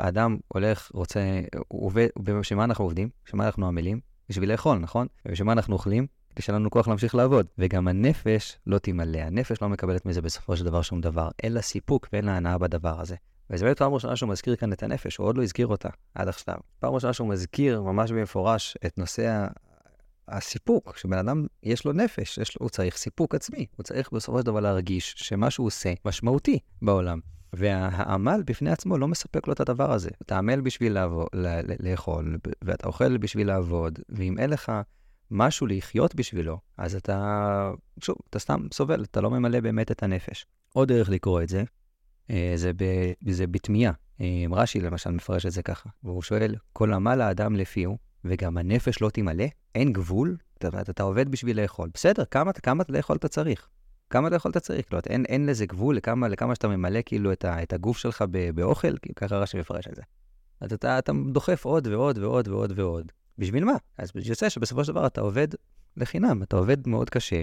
[0.00, 1.20] האדם הולך, רוצה,
[1.68, 3.08] הוא עובד, בשביל מה אנחנו עובדים?
[3.24, 4.00] בשביל מה אנחנו עמלים?
[4.28, 5.06] בשביל לאכול, נכון?
[5.26, 6.06] ובשביל מה אנחנו אוכלים?
[6.30, 7.46] כדי שיהיה לנו כוח להמשיך לעבוד.
[7.58, 12.08] וגם הנפש לא תמלא, הנפש לא מקבלת מזה בסופו של דבר שום דבר, אלא סיפוק
[12.12, 13.16] ואין לה הנאה בדבר הזה.
[13.50, 16.28] וזה באמת פעם ראשונה שהוא מזכיר כאן את הנפש, הוא עוד לא הזכיר אותה עד
[16.28, 16.54] עכשיו.
[16.78, 19.46] פעם ראשונה שהוא מזכיר ממש במפורש את נושא
[20.28, 24.38] הסיפוק, שבן אדם יש לו נפש, יש לו, הוא צריך סיפוק עצמי, הוא צריך בסופו
[24.38, 27.20] של דבר להרגיש שמה שהוא עושה משמעותי בעולם.
[27.56, 30.10] והעמל בפני עצמו לא מספק לו את הדבר הזה.
[30.22, 31.28] אתה עמל בשביל לעבוד,
[31.80, 34.72] לאכול, ואתה אוכל בשביל לעבוד, ואם אין לך
[35.30, 40.46] משהו לחיות בשבילו, אז אתה, שוב, אתה סתם סובל, אתה לא ממלא באמת את הנפש.
[40.72, 41.64] עוד דרך לקרוא את זה,
[42.30, 42.84] אה, זה, ב,
[43.30, 43.92] זה בתמיהה.
[44.20, 49.02] אה, רש"י למשל מפרש את זה ככה, והוא שואל, כל עמל האדם לפיהו, וגם הנפש
[49.02, 51.90] לא תמלא, אין גבול, אתה, אתה עובד בשביל לאכול.
[51.94, 53.68] בסדר, כמה, כמה לאכול אתה צריך?
[54.10, 54.86] כמה לאכול אתה צריך?
[54.86, 58.24] כאילו, אין, אין לזה גבול לכמה, לכמה שאתה ממלא כאילו את, ה, את הגוף שלך
[58.30, 60.02] ב, באוכל, כאילו, ככה רש"י מפרש את זה.
[60.60, 63.12] אז אתה, אתה דוחף עוד ועוד ועוד ועוד ועוד.
[63.38, 63.76] בשביל מה?
[63.98, 65.48] אז יוצא שבסופו של דבר אתה עובד
[65.96, 67.42] לחינם, אתה עובד מאוד קשה,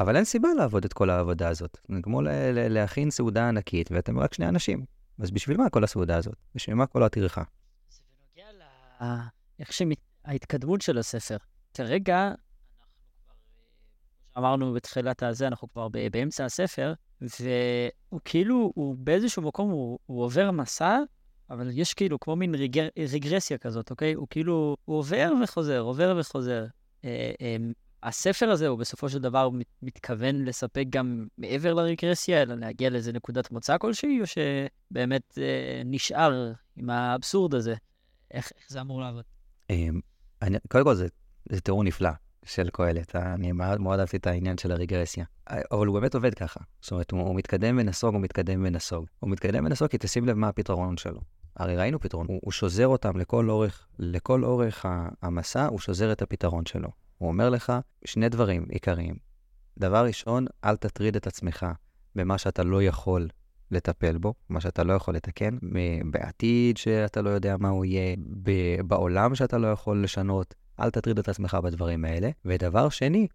[0.00, 1.78] אבל אין סיבה לעבוד את כל העבודה הזאת.
[1.88, 4.84] זה כמו להכין סעודה ענקית, ואתם רק שני אנשים.
[5.18, 6.34] אז בשביל מה כל הסעודה הזאת?
[6.54, 7.42] בשביל מה כל הטרחה?
[7.90, 9.20] זה בנוגע ל...
[9.60, 11.36] איך שההתקדמות של הספר.
[11.74, 12.32] כרגע,
[14.38, 20.50] אמרנו בתחילת הזה, אנחנו כבר באמצע הספר, והוא כאילו, הוא באיזשהו מקום, הוא, הוא עובר
[20.50, 20.98] מסע,
[21.50, 24.12] אבל יש כאילו כמו מין רגר, רגרסיה כזאת, אוקיי?
[24.12, 26.66] הוא כאילו, הוא עובר וחוזר, עובר וחוזר.
[27.04, 27.56] אה, אה,
[28.02, 29.48] הספר הזה הוא בסופו של דבר
[29.82, 36.52] מתכוון לספק גם מעבר לרגרסיה, אלא להגיע לאיזה נקודת מוצא כלשהי, או שבאמת אה, נשאר
[36.76, 37.74] עם האבסורד הזה?
[38.30, 39.24] איך, איך זה אמור לעבוד?
[39.70, 40.00] אמ,
[40.68, 41.06] קודם כל, זה,
[41.50, 42.10] זה תיאור נפלא
[42.44, 43.16] של קהלת.
[43.16, 45.24] אני מאוד אהבתי את העניין של הרגרסיה.
[45.48, 46.60] אבל הוא באמת עובד ככה.
[46.80, 49.06] זאת אומרת, הוא, הוא מתקדם ונסוג, הוא מתקדם ונסוג.
[49.20, 51.20] הוא מתקדם ונסוג כי תשים לב מה הפתרון שלו.
[51.56, 54.86] הרי ראינו פתרון, הוא, הוא שוזר אותם לכל אורך, לכל אורך
[55.22, 56.88] המסע, הוא שוזר את הפתרון שלו.
[57.18, 57.72] הוא אומר לך
[58.04, 59.14] שני דברים עיקריים.
[59.78, 61.66] דבר ראשון, אל תטריד את עצמך
[62.14, 63.28] במה שאתה לא יכול
[63.70, 65.58] לטפל בו, מה שאתה לא יכול לתקן,
[66.10, 68.16] בעתיד שאתה לא יודע מה הוא יהיה,
[68.86, 72.30] בעולם שאתה לא יכול לשנות, אל תטריד את עצמך בדברים האלה.
[72.44, 73.26] ודבר שני,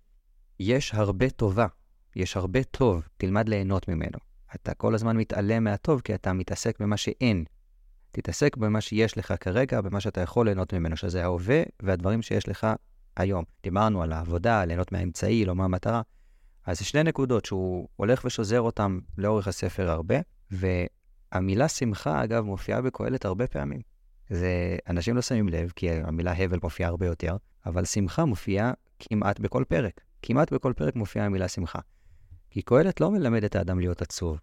[0.59, 1.67] יש הרבה טובה,
[2.15, 4.17] יש הרבה טוב, תלמד ליהנות ממנו.
[4.55, 7.43] אתה כל הזמן מתעלם מהטוב כי אתה מתעסק במה שאין.
[8.11, 12.67] תתעסק במה שיש לך כרגע, במה שאתה יכול ליהנות ממנו, שזה ההווה והדברים שיש לך
[13.17, 13.43] היום.
[13.63, 16.01] דיברנו על העבודה, ליהנות מהאמצעי, לא מהמטרה.
[16.65, 20.15] אז זה שני נקודות שהוא הולך ושוזר אותם לאורך הספר הרבה,
[20.51, 23.81] והמילה שמחה, אגב, מופיעה בקהלת הרבה פעמים.
[24.29, 29.39] זה, אנשים לא שמים לב, כי המילה הבל מופיעה הרבה יותר, אבל שמחה מופיעה כמעט
[29.39, 30.01] בכל פרק.
[30.21, 31.79] כמעט בכל פרק מופיעה המילה שמחה.
[32.49, 34.39] כי קהלת לא מלמד את האדם להיות עצוב,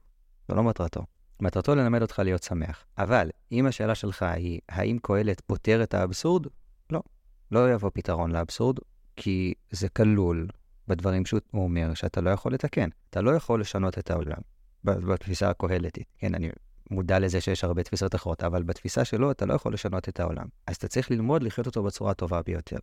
[0.49, 1.03] זו לא מטרתו.
[1.41, 2.85] מטרתו ללמד אותך להיות שמח.
[2.99, 6.47] אבל אם השאלה שלך היא, האם קהלת פותר את האבסורד?
[6.91, 7.03] לא.
[7.51, 8.79] לא יבוא פתרון לאבסורד,
[9.17, 10.49] כי זה כלול
[10.89, 12.89] בדברים שהוא אומר שאתה לא יכול לתקן.
[13.11, 14.39] אתה לא יכול לשנות את העולם,
[14.85, 16.07] בתפיסה הקהלתית.
[16.19, 16.51] כן, אני
[16.91, 20.47] מודע לזה שיש הרבה תפיסות אחרות, אבל בתפיסה שלו אתה לא יכול לשנות את העולם.
[20.67, 22.79] אז אתה צריך ללמוד לחיות אותו בצורה הטובה ביותר.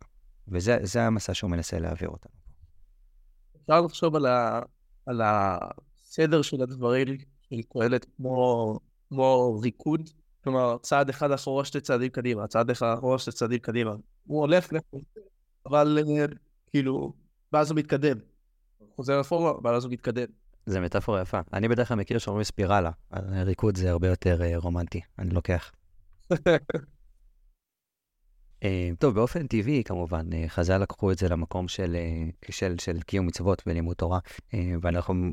[0.48, 2.32] וזה המסע שהוא מנסה להעביר אותנו.
[3.62, 4.60] אפשר לחשוב על, ה,
[5.06, 7.06] על הסדר של הדברים
[7.50, 10.10] של קהלת כמו, כמו ריקוד.
[10.44, 13.94] כלומר, צעד אחד אחורה, שתי צעדים קדימה, צעד אחד אחורה, שתי צעדים קדימה.
[14.26, 14.68] הוא הולך,
[15.66, 16.24] אבל אה,
[16.66, 17.12] כאילו,
[17.52, 18.16] ואז הוא מתקדם.
[18.96, 20.26] חוזר לפורמה, ואז הוא מתקדם.
[20.66, 21.40] זה מטאפורה יפה.
[21.52, 22.90] אני בדרך כלל מכיר שאומרים ספירלה,
[23.46, 25.72] ריקוד זה הרבה יותר uh, רומנטי, אני לוקח.
[26.32, 26.36] uh,
[28.98, 31.98] טוב, באופן טבעי, כמובן, uh, חז"ל לקחו את זה למקום של, uh,
[32.50, 35.30] של, של קיום מצוות ולימוד תורה, uh, ואנחנו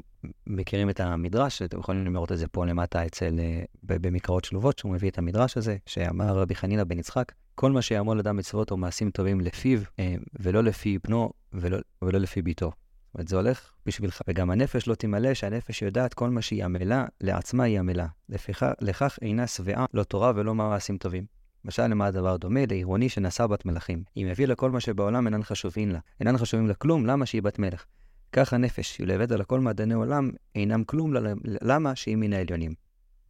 [0.47, 4.91] מכירים את המדרש, אתם יכולים לראות את זה פה למטה אצל, uh, במקראות שלובות, שהוא
[4.91, 8.77] מביא את המדרש הזה, שאמר רבי חנינא בן יצחק, כל מה שיעמוד אדם מצוות או
[8.77, 12.71] מעשים טובים לפיו, אה, ולא לפי בנו ולא, ולא לפי ביתו.
[13.15, 14.21] אומרת, זה הולך בשבילך.
[14.27, 18.07] וגם הנפש לא תמלא, שהנפש יודעת כל מה שהיא עמלה, לעצמה היא עמלה.
[18.29, 21.25] לפיכך, לכך אינה שבעה, לא תורה ולא מעשים טובים.
[21.65, 22.59] משל למה הדבר דומה?
[22.69, 24.03] לעירוני שנשא בת מלכים.
[24.15, 25.99] היא מביא לה כל מה שבעולם אינן חשובים לה.
[26.19, 27.85] אינן חשובים לה כלום, למה שהיא בת מלך?
[28.31, 31.13] כך הנפש, היא לבד על הכל מעדני עולם, אינם כלום,
[31.61, 32.73] למה שהיא מן העליונים.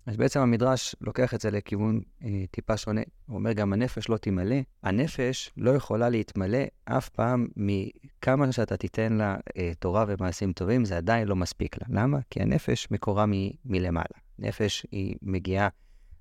[0.06, 3.02] אז בעצם המדרש לוקח את זה לכיוון אה, טיפה שונה.
[3.26, 4.56] הוא אומר, גם הנפש לא תמלא.
[4.84, 10.98] הנפש לא יכולה להתמלא אף פעם מכמה שאתה תיתן לה אה, תורה ומעשים טובים, זה
[10.98, 12.02] עדיין לא מספיק לה.
[12.02, 12.20] למה?
[12.30, 14.06] כי הנפש מקורה מ- מלמעלה.
[14.40, 15.68] נפש היא מגיעה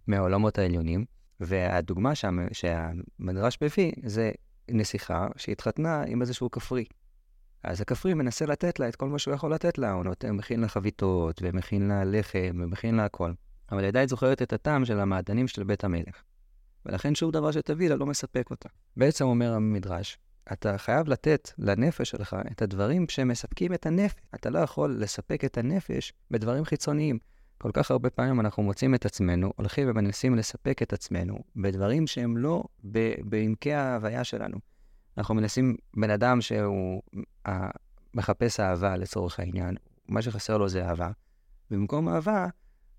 [0.06, 1.04] מהעולמות העליונים,
[1.40, 4.30] והדוגמה שם, שהמדרש מביא זה
[4.70, 6.84] נסיכה שהתחתנה עם איזשהו כפרי.
[7.64, 10.60] אז הכפרי מנסה לתת לה את כל מה שהוא יכול לתת לה, הוא נותן, מכין
[10.60, 13.32] לה חביתות, ומכין לה לחם, ומכין לה הכל.
[13.72, 16.22] אבל היא עדיין זוכרת את הטעם של המעדנים של בית המלך.
[16.86, 18.68] ולכן שום דבר שתביא לה לא מספק אותה.
[18.96, 20.18] בעצם אומר המדרש,
[20.52, 24.20] אתה חייב לתת לנפש שלך את הדברים שמספקים את הנפש.
[24.34, 27.18] אתה לא יכול לספק את הנפש בדברים חיצוניים.
[27.58, 32.36] כל כך הרבה פעמים אנחנו מוצאים את עצמנו, הולכים ומנסים לספק את עצמנו בדברים שהם
[32.36, 32.64] לא
[33.24, 34.58] בעמקי ההוויה שלנו.
[35.18, 37.02] אנחנו מנסים בן אדם שהוא
[38.14, 39.74] מחפש אהבה לצורך העניין,
[40.08, 41.10] מה שחסר לו זה אהבה.
[41.70, 42.46] במקום אהבה,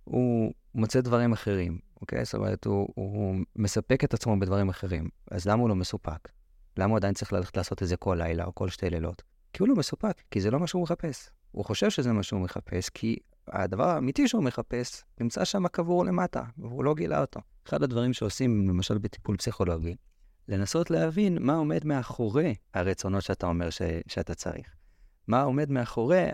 [0.03, 2.25] הוא מוצא דברים אחרים, אוקיי?
[2.25, 5.09] זאת אומרת, הוא, הוא מספק את עצמו בדברים אחרים.
[5.31, 6.29] אז למה הוא לא מסופק?
[6.77, 9.23] למה הוא עדיין צריך ללכת לעשות את זה כל לילה או כל שתי לילות?
[9.53, 11.29] כי הוא לא מסופק, כי זה לא מה שהוא מחפש.
[11.51, 16.43] הוא חושב שזה מה שהוא מחפש, כי הדבר האמיתי שהוא מחפש נמצא שם קבור למטה,
[16.57, 17.39] והוא לא גילה אותו.
[17.67, 19.95] אחד הדברים שעושים, למשל בטיפול פסיכולוגי,
[20.47, 24.75] לנסות להבין מה עומד מאחורי הרצונות שאתה אומר ש, שאתה צריך.
[25.27, 26.27] מה עומד מאחורי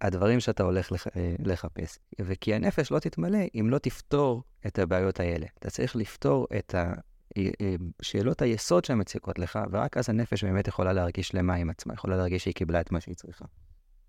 [0.00, 1.98] הדברים שאתה הולך לח, אה, לחפש.
[2.20, 5.46] וכי הנפש לא תתמלא אם לא תפתור את הבעיות האלה.
[5.58, 6.74] אתה צריך לפתור את.
[6.74, 6.92] אה,
[7.38, 12.16] אה, שאלות היסוד שמציקות לך, ורק אז הנפש באמת יכולה להרגיש שלמה עם עצמה, יכולה
[12.16, 13.44] להרגיש שהיא קיבלה את מה שהיא צריכה.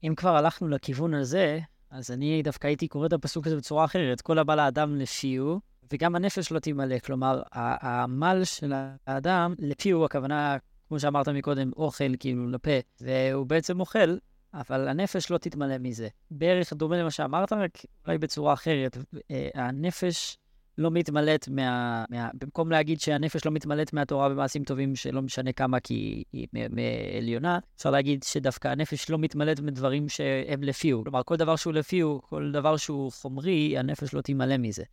[0.04, 4.21] אם כבר הלכנו לכיוון הזה, אז אני דווקא הייתי קורא את הפסוק הזה בצורה אחרת.
[4.21, 5.58] כל הבא לאדם לפיו,
[5.93, 7.00] וגם הנפש לא תימלא.
[7.00, 8.73] כלומר, העמל של
[9.08, 12.71] האדם, לפיו, הכוונה, כמו שאמרת מקודם, אוכל כאילו לפה,
[13.02, 14.17] והוא בעצם אוכל,
[14.58, 16.08] אבל הנפש לא תתמלא מזה.
[16.32, 18.98] בערך דומה למה שאמרת, רק אולי בצורה אחרת.
[19.32, 20.38] אה, הנפש
[20.78, 22.30] לא מתמלאת מה, מה...
[22.34, 27.91] במקום להגיד שהנפש לא מתמלאת מהתורה במעשים טובים, שלא משנה כמה כי היא מעליונה, אפשר
[27.91, 31.04] להגיד שדווקא הנפש לא מתמלאת מדברים שהם לפיו.
[31.04, 34.84] כלומר, כל דבר שהוא לפיו, כל דבר שהוא חומרי, הנפש לא תימלא מזה.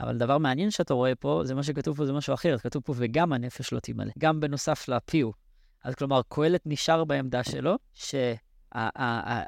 [0.00, 2.58] אבל דבר מעניין שאתה רואה פה, זה מה שכתוב פה, זה משהו אחר.
[2.58, 4.12] כתוב פה, וגם הנפש לא תימלא.
[4.18, 5.30] גם בנוסף לפיו.
[5.84, 8.14] אז כלומר, קהלת נשאר בעמדה שלו, ש...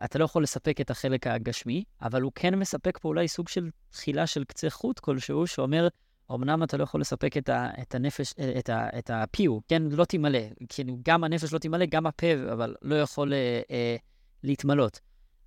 [0.05, 3.71] אתה לא יכול לספק את החלק הגשמי, אבל הוא כן מספק פה אולי סוג של
[3.91, 5.89] תחילה של קצה חוט כלשהו, שאומר,
[6.35, 10.05] אמנם אתה לא יכול לספק את, ה, את הנפש, את, ה, את הפיו, כן, לא
[10.05, 10.39] תמלא.
[10.69, 13.97] כאילו, גם הנפש לא תמלא, גם הפה, אבל לא יכול אה, אה,
[14.43, 15.01] להתמלות.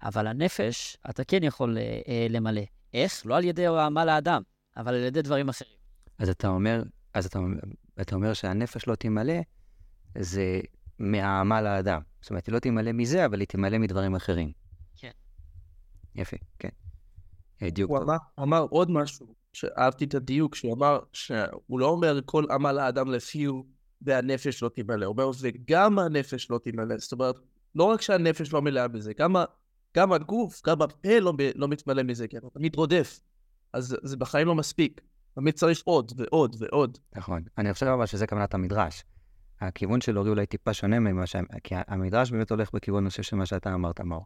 [0.04, 2.62] אבל הנפש, אתה כן יכול אה, אה, למלא.
[2.94, 3.26] איך?
[3.26, 4.42] לא על ידי העמל האדם,
[4.78, 5.74] אבל על ידי דברים אחרים.
[6.18, 7.40] אז אתה אומר, אז אתה,
[8.02, 9.34] אתה אומר שהנפש לא תמלא,
[10.18, 10.60] זה
[11.00, 12.02] מהעמל האדם.
[12.22, 14.52] זאת אומרת, היא לא תמלא מזה, אבל היא תמלא מדברים אחרים.
[14.98, 15.12] כן.
[16.16, 16.70] יפה, כן.
[17.62, 21.86] אה, דיוק הוא אמר, הוא אמר עוד משהו, שאהבתי את הדיוק, שהוא אמר שהוא לא
[21.86, 23.62] אומר כל עמל האדם לפיו
[24.02, 26.98] והנפש לא תמלא, הוא אומר וגם הנפש לא תמלא.
[26.98, 27.36] זאת אומרת,
[27.76, 29.36] לא רק שהנפש לא מלאה בזה, גם,
[29.96, 33.20] גם הגוף, גם הפה לא, לא מתמלא מזה, כי אתה תמיד רודף.
[33.74, 35.02] אז זה בחיים לא מספיק.
[35.36, 36.98] תמיד צריך עוד ועוד ועוד.
[37.16, 37.44] נכון.
[37.58, 39.04] אני חושב אבל שזה כוונת המדרש.
[39.62, 41.36] הכיוון של אורי אולי טיפה שונה ממה ש...
[41.64, 44.26] כי המדרש באמת הולך בכיוון, אני חושב, של מה שאתה אמרת, מאור.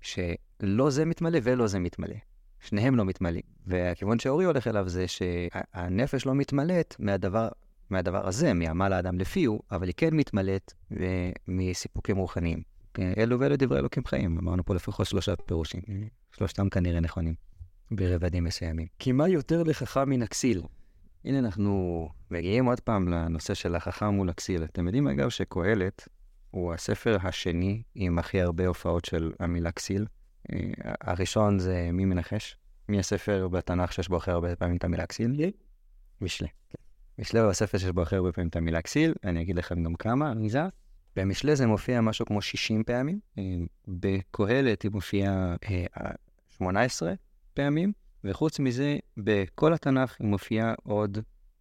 [0.00, 2.14] שלא זה מתמלא ולא זה מתמלא.
[2.60, 3.42] שניהם לא מתמלאים.
[3.66, 7.48] והכיוון שאורי הולך אליו זה שהנפש לא מתמלאת מהדבר,
[7.90, 10.72] מהדבר הזה, מעמל האדם לפיהו, אבל היא כן מתמלאת
[11.48, 12.62] מסיפוקים רוחניים.
[13.18, 14.38] אלו ואלו דברי אלוקים חיים.
[14.38, 15.80] אמרנו פה לפחות שלושה פירושים.
[16.32, 17.34] שלושתם כנראה נכונים,
[17.90, 18.86] ברבדים מסוימים.
[18.98, 20.62] כי מה יותר לחכם מן הכסיל?
[21.24, 24.64] הנה אנחנו מגיעים עוד פעם לנושא של החכם מול הכסיל.
[24.64, 26.08] אתם יודעים אגב שקהלת
[26.50, 30.06] הוא הספר השני עם הכי הרבה הופעות של המילה כסיל.
[30.52, 30.58] אה,
[31.00, 32.56] הראשון זה מי מנחש?
[32.88, 35.50] מי הספר בתנ"ך שיש בו הכי הרבה פעמים את המילה כסיל?
[36.20, 36.48] משלי.
[36.70, 36.82] כן.
[37.18, 39.94] משלי הוא הספר שיש בו הכי הרבה פעמים את המילה כסיל, אני אגיד לכם גם
[39.94, 40.62] כמה, מי זה?
[41.16, 43.42] במשלי זה מופיע משהו כמו 60 פעמים, אה,
[43.88, 45.56] בקהלת היא מופיעה
[46.48, 47.14] 18 אה,
[47.54, 47.92] פעמים,
[48.24, 51.18] וחוץ מזה, בכל התנ"ך היא מופיעה עוד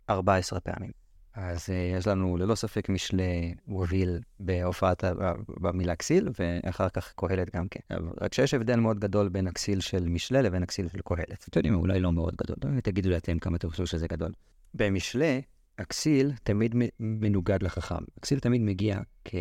[0.09, 0.91] 14 פעמים.
[1.33, 5.03] אז uh, יש לנו ללא ספק משלי מוביל בהופעת,
[5.49, 7.79] במילה כסיל, ואחר כך קהלת גם כן.
[8.21, 11.45] רק שיש הבדל מאוד גדול בין הכסיל של משלי לבין הכסיל של קהלת.
[11.49, 14.31] אתם יודעים, אולי לא מאוד גדול, תגידו לי אתם כמה אתם חושבים שזה גדול.
[14.73, 15.41] במשלי,
[15.77, 18.03] הכסיל תמיד מנוגד לחכם.
[18.17, 19.35] הכסיל תמיד מגיע כ...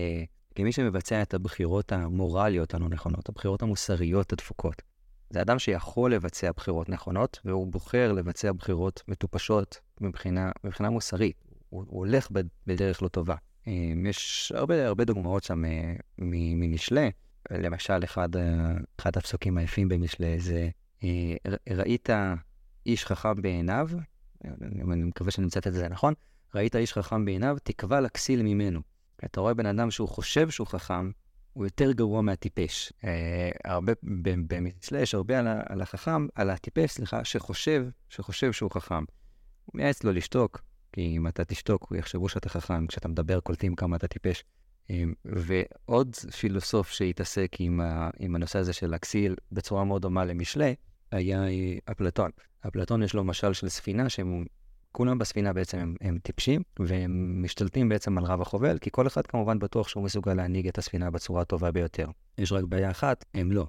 [0.54, 4.82] כמי שמבצע את הבחירות המורליות הלא נכונות, הבחירות המוסריות הדפוקות.
[5.30, 11.44] זה אדם שיכול לבצע בחירות נכונות, והוא בוחר לבצע בחירות מטופשות מבחינה, מבחינה מוסרית.
[11.68, 12.28] הוא, הוא הולך
[12.66, 13.34] בדרך לא טובה.
[13.68, 13.72] אה,
[14.08, 17.10] יש הרבה, הרבה דוגמאות שם אה, ממשלי.
[17.50, 18.42] למשל, אחד, אה,
[19.00, 20.68] אחד הפסוקים היפים במשלי זה,
[21.70, 22.08] ראית
[22.86, 23.88] איש חכם בעיניו,
[24.92, 26.14] אני מקווה שאני מצטט את זה נכון,
[26.54, 28.80] ראית איש חכם בעיניו, תקבע לכסיל ממנו.
[29.24, 31.10] אתה רואה בן אדם שהוא חושב שהוא חכם,
[31.52, 32.92] הוא יותר גרוע מהטיפש.
[33.04, 33.92] אה, הרבה,
[34.48, 39.04] במשלי יש הרבה על, על החכם, על הטיפש, סליחה, שחושב, שחושב שהוא חכם.
[39.64, 43.74] הוא מייעץ לו לשתוק, כי אם אתה תשתוק, הוא יחשבו שאתה חכם, כשאתה מדבר קולטים
[43.74, 44.44] כמה אתה טיפש.
[44.90, 50.74] אה, ועוד פילוסוף שהתעסק עם, ה, עם הנושא הזה של הכסיל בצורה מאוד דומה למשלי,
[51.12, 52.30] היה אה, אפלטון.
[52.68, 54.44] אפלטון יש לו משל של ספינה שהם
[54.92, 59.26] כולם בספינה בעצם הם, הם טיפשים, והם משתלטים בעצם על רב החובל, כי כל אחד
[59.26, 62.06] כמובן בטוח שהוא מסוגל להנהיג את הספינה בצורה הטובה ביותר.
[62.38, 63.66] יש רק בעיה אחת, הם לא.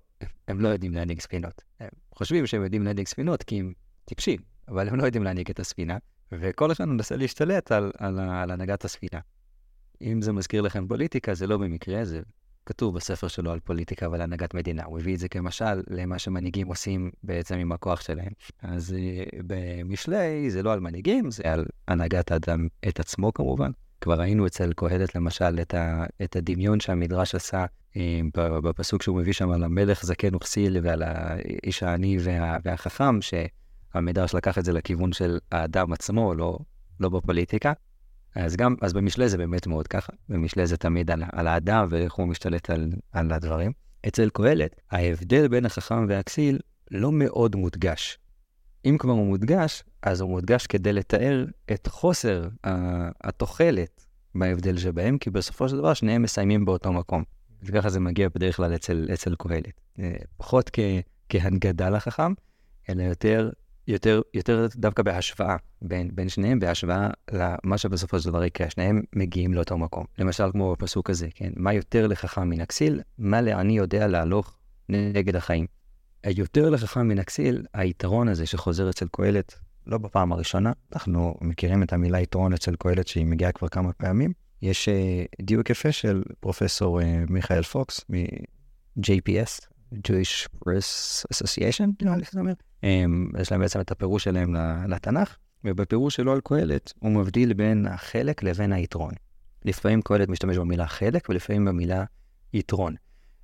[0.48, 1.64] הם לא יודעים להנהיג ספינות.
[1.80, 3.74] הם חושבים שהם יודעים להנהיג ספינות כי הם
[4.06, 5.98] טיפשים, אבל הם לא יודעים להנהיג את הספינה,
[6.32, 9.20] וכל אחד מנסה להשתלט על, על, על הנהגת הספינה.
[10.02, 12.22] אם זה מזכיר לכם פוליטיקה, זה לא במקרה, זה
[12.66, 14.84] כתוב בספר שלו על פוליטיקה ועל הנהגת מדינה.
[14.86, 18.32] הוא הביא את זה כמשל למה שמנהיגים עושים בעצם עם הכוח שלהם.
[18.62, 23.72] אז אה, במשלי זה לא על מנהיגים, זה על הנהגת האדם את עצמו כמובן.
[24.02, 27.66] כבר ראינו אצל קהלת למשל את, ה, את הדמיון שהמדרש עשה
[27.98, 28.20] אה,
[28.64, 34.58] בפסוק שהוא מביא שם על המלך זקן וכסיל ועל האיש העני וה, והחכם, שהמדרש לקח
[34.58, 36.60] את זה לכיוון של האדם עצמו, לא,
[37.00, 37.74] לא בפוליטיקה.
[38.36, 42.14] אז גם, אז במשלי זה באמת מאוד ככה, במשלי זה תמיד על, על האדם ואיך
[42.14, 43.72] הוא משתלט על, על הדברים.
[44.08, 46.60] אצל קהלת, ההבדל בין החכם והכסיל
[46.92, 48.18] לא מאוד מודגש.
[48.86, 52.48] אם כבר הוא מודגש, אז הוא מודגש כדי לתאר את חוסר
[53.24, 57.24] התוחלת בהבדל שבהם, כי בסופו של דבר שניהם מסיימים באותו מקום.
[57.64, 59.82] וככה זה מגיע בדרך כלל אצל, אצל קהלת.
[60.00, 60.72] אה, פחות
[61.30, 62.34] כהנגדה לחכם,
[62.90, 63.50] אלא יותר,
[63.88, 69.54] יותר, יותר דווקא בהשוואה בין, בין שניהם, בהשוואה למה שבסופו של דבר יקרה, שניהם מגיעים
[69.54, 70.06] לאותו מקום.
[70.18, 71.52] למשל, כמו בפסוק הזה, כן?
[71.56, 73.02] מה יותר לחכם מן הכסיל?
[73.18, 74.58] מה לעני יודע להלוך
[74.90, 75.66] נגד החיים?
[76.26, 79.56] יותר לחכם מן הכסיל, היתרון הזה שחוזר אצל קהלת,
[79.88, 84.34] לא בפעם הראשונה, אנחנו מכירים את המילה יתרון אצל קהלת שהיא מגיעה כבר כמה פעמים.
[84.62, 84.92] יש uh,
[85.42, 92.54] דיוק יפה של פרופסור uh, מיכאל פוקס מ-JPS, Jewish Press Association, נראה לי שזה אומר.
[92.82, 94.56] Um, יש להם בעצם את הפירוש שלהם
[94.88, 99.14] לתנ"ך, ובפירוש שלו על קהלת הוא מבדיל בין החלק לבין היתרון.
[99.66, 102.04] לפעמים קהלת משתמש במילה חלק ולפעמים במילה
[102.54, 102.96] יתרון.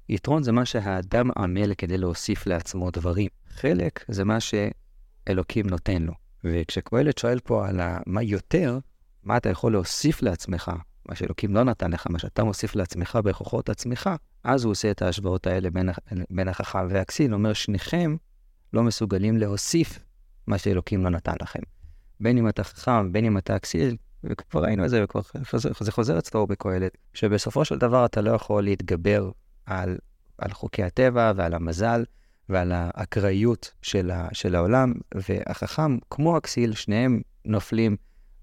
[0.10, 3.30] יתרון זה מה שהאדם עמל כדי להוסיף לעצמו דברים.
[3.50, 6.14] חלק זה מה שאלוקים נותן לו.
[6.44, 8.80] וכשקהלת שואל פה על מה יותר,
[9.24, 10.72] מה אתה יכול להוסיף לעצמך,
[11.10, 14.10] מה שאלוקים לא נתן לך, מה שאתה מוסיף לעצמך בכוחות עצמך,
[14.44, 15.90] אז הוא עושה את ההשוואות האלה בין,
[16.30, 18.16] בין החכם והכסיל, אומר, שניכם
[18.74, 20.00] לא מסוגלים להוסיף
[20.48, 21.60] מה שאלוקים לא נתן לכם.
[22.20, 25.22] בין אם אתה חכם, בין אם אתה הכסיל, וכבר ראינו את זה, וכבר
[25.80, 29.32] זה חוזר אצלו בקהלת, שבסופו של דבר אתה לא יכול להתגבר
[29.66, 29.98] על,
[30.38, 32.04] על חוקי הטבע ועל המזל
[32.50, 37.96] ועל האקראיות של, ה, של העולם, והחכם, כמו הכסיל, שניהם נופלים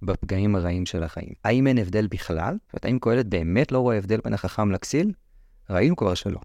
[0.02, 1.32] בפגעים הרעים של החיים.
[1.44, 2.58] האם אין הבדל בכלל?
[2.82, 5.12] האם קהלת באמת לא רואה הבדל בין החכם לכסיל?
[5.70, 6.40] ראינו כבר שלא.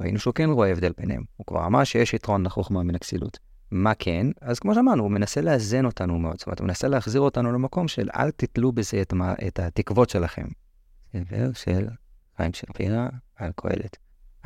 [0.00, 1.22] ראינו שהוא כן רואה הבדל ביניהם.
[1.36, 3.38] הוא כבר אמר שיש יתרון לחוכמה מן הכסילות.
[3.70, 4.26] מה כן?
[4.40, 6.38] אז כמו שאמרנו, הוא מנסה לאזן אותנו מאוד.
[6.38, 10.10] זאת אומרת, הוא מנסה להחזיר אותנו למקום של אל תתלו בזה את, מה, את התקוות
[10.10, 10.46] שלכם.
[11.12, 11.88] ספר של
[12.36, 13.96] חיים שפירא על קהלת.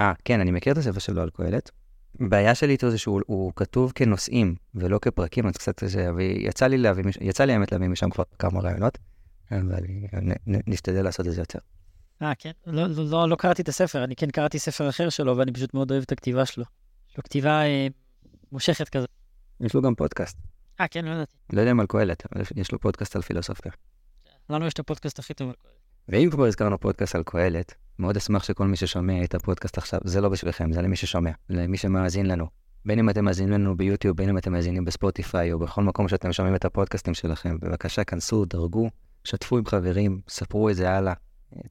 [0.01, 1.71] אה, כן, אני מכיר את הספר שלו על קהלת.
[2.21, 7.05] הבעיה שלי איתו זה שהוא כתוב כנושאים ולא כפרקים, אז קצת זה, ויצא לי להביא,
[7.21, 8.99] יצא לי האמת להביא משם כבר כמה רעיונות,
[9.51, 9.85] אבל
[10.47, 11.59] נשתדל לעשות את זה יותר.
[12.23, 12.51] אה, כן?
[12.67, 15.75] לא, לא, לא, לא קראתי את הספר, אני כן קראתי ספר אחר שלו, ואני פשוט
[15.75, 16.65] מאוד אוהב את הכתיבה שלו.
[17.11, 17.87] יש לו כתיבה אה,
[18.53, 19.07] מושכת כזה.
[19.61, 20.39] יש לו גם פודקאסט.
[20.81, 21.37] אה, כן, לא ידעתי.
[21.53, 23.73] לא יודע אם על קהלת, אבל יש לו פודקאסט על פילוסופיה.
[24.51, 25.81] לנו יש את הפודקאסט הכי טוב על קהלת.
[26.09, 30.21] ואם כבר הזכרנו פודקאסט על קהלת, מאוד אשמח שכל מי ששומע את הפודקאסט עכשיו, זה
[30.21, 32.47] לא בשבילכם, זה למי ששומע, למי שמאזין לנו.
[32.85, 36.33] בין אם אתם מאזינים לנו ביוטיוב, בין אם אתם מאזינים בספוטיפיי, או בכל מקום שאתם
[36.33, 38.91] שומעים את הפודקאסטים שלכם, בבקשה, כנסו, דרגו,
[39.25, 41.13] שתפו עם חברים, ספרו את זה הלאה,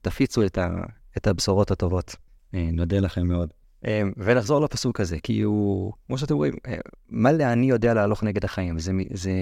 [0.02, 0.68] תפיצו את, ה,
[1.16, 2.16] את הבשורות הטובות.
[2.54, 3.50] אה, נודה לכם מאוד.
[3.86, 6.76] אה, ולחזור לפסוק הזה, כי הוא, כמו שאתם רואים, אה,
[7.08, 8.78] מה לאני יודע להלוך נגד החיים?
[8.78, 9.32] זה, זה,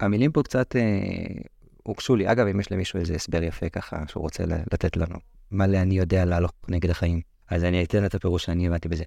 [0.00, 0.76] המילים פה קצת
[1.82, 2.32] הוגשו לי.
[2.32, 5.16] אגב, אם יש למישהו איזה הסבר יפה ככה שהוא רוצה לתת לנו,
[5.50, 7.20] מה לאני יודע להלוך נגד החיים?
[7.48, 9.04] אז אני אתן את הפירוש שאני הבנתי בזה.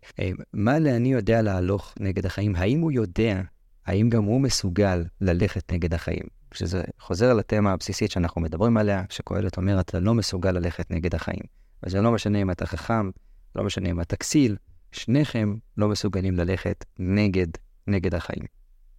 [0.54, 2.56] מה לאני יודע להלוך נגד החיים?
[2.56, 3.41] האם הוא יודע,
[3.88, 6.23] האם גם הוא מסוגל ללכת נגד החיים?
[6.54, 11.43] שזה חוזר לתמה הבסיסית שאנחנו מדברים עליה, שקהלת אומר, אתה לא מסוגל ללכת נגד החיים.
[11.84, 13.10] וזה לא משנה אם אתה חכם,
[13.56, 14.56] לא משנה אם אתה כסיל,
[14.91, 17.47] שניכם לא מסוגלים ללכת נגד,
[17.88, 18.43] נגד החיים.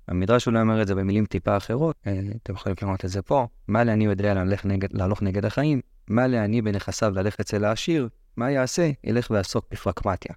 [0.09, 3.46] המדרש אולי אומר את זה במילים טיפה אחרות, אה, אתם יכולים לראות את זה פה.
[3.68, 5.81] מה לעני יודע להלוך נגד, להלוך נגד החיים?
[6.09, 8.09] מה לעני בנכסיו ללכת אצל העשיר?
[8.37, 8.90] מה יעשה?
[9.05, 10.35] ילך ויעסוק בפרקמטיה.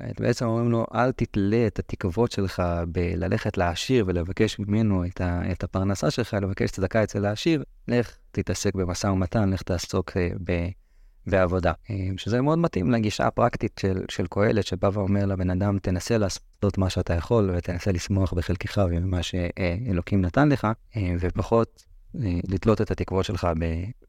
[0.00, 5.64] בעצם אומרים לו, אל תתלה את התקוות שלך בללכת לעשיר ולבקש ממנו את, ה, את
[5.64, 10.68] הפרנסה שלך, לבקש צדקה אצל העשיר, לך תתעסק במשא ומתן, לך תעסוק אה, ב,
[11.26, 11.72] בעבודה.
[11.90, 16.78] אה, שזה מאוד מתאים לגישה הפרקטית של, של קהלת, שבא ואומר לבן אדם, תנסה לעשות
[16.78, 21.84] מה שאתה יכול, ותנסה לשמוח בחלקך ובמה שאלוקים נתן לך, אה, ופחות
[22.48, 23.48] לתלות את התקוות שלך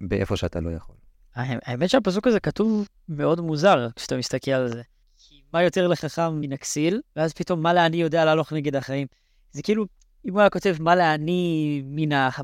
[0.02, 0.96] באיפה שאתה לא יכול.
[1.36, 4.82] האמת שהפסוק הזה כתוב מאוד מוזר כשאתה מסתכל על זה.
[5.56, 9.08] מה יותר לחכם מן הכסיל, ואז פתאום מה לעני יודע להלוך נגד החיים.
[9.52, 9.86] זה כאילו,
[10.26, 11.82] אם הוא היה כותב מה לעני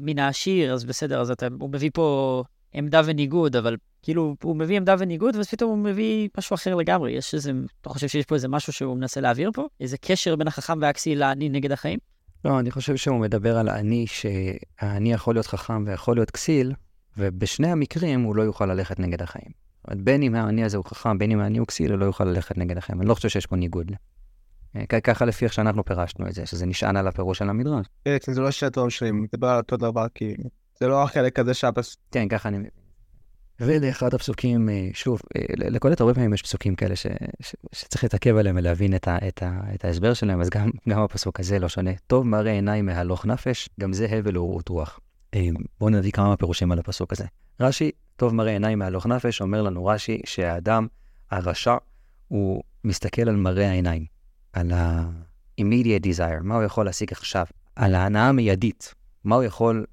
[0.01, 4.77] מן העשיר, אז בסדר, אז אתה, הוא מביא פה עמדה וניגוד, אבל כאילו, הוא מביא
[4.77, 7.11] עמדה וניגוד, ואז פתאום הוא מביא משהו אחר לגמרי.
[7.11, 9.67] יש איזה, אתה חושב שיש פה איזה משהו שהוא מנסה להעביר פה?
[9.79, 11.99] איזה קשר בין החכם והכסיל לעני נגד החיים?
[12.45, 16.73] לא, אני חושב שהוא מדבר על האני, שהאני יכול להיות חכם ויכול להיות כסיל,
[17.17, 19.70] ובשני המקרים הוא לא יוכל ללכת נגד החיים.
[19.89, 22.57] בין אם האני הזה הוא חכם, בין אם האני הוא כסיל, הוא לא יוכל ללכת
[22.57, 23.01] נגד החיים.
[23.01, 23.91] אני לא חושב שיש פה ניגוד.
[25.03, 27.85] ככה לפי איך שאנחנו פירשנו את זה, שזה נשען על הפירוש של המדרש.
[28.05, 30.35] כן, זה לא שהטוב שלי מדבר על אותו דבר, כי
[30.79, 31.97] זה לא החלק הזה שהפס...
[32.11, 32.69] כן, ככה אני מבין.
[33.59, 37.07] ולאחד הפסוקים, אה, שוב, אה, לקולט הרבה פעמים יש פסוקים כאלה ש,
[37.39, 41.01] ש, שצריך להתעכב עליהם ולהבין את, ה, את, ה, את ההסבר שלהם, אז גם, גם
[41.01, 41.91] הפסוק הזה לא שונה.
[42.07, 44.99] טוב מראה עיניים מהלוך נפש, גם זה הבל ורעות רוח.
[45.33, 45.47] אה,
[45.79, 47.25] בואו נביא כמה פירושים על הפסוק הזה.
[47.59, 47.91] רש"י,
[48.21, 50.87] טוב מראה עיניים מהלוך נפש, אומר לנו רש"י שהאדם
[51.31, 51.75] הרשע,
[52.27, 54.05] הוא מסתכל על מראה העיניים,
[54.53, 57.45] על ה-immediate desire, מה הוא יכול להשיג עכשיו,
[57.75, 58.93] על ההנאה המיידית,
[59.23, 59.85] מה הוא יכול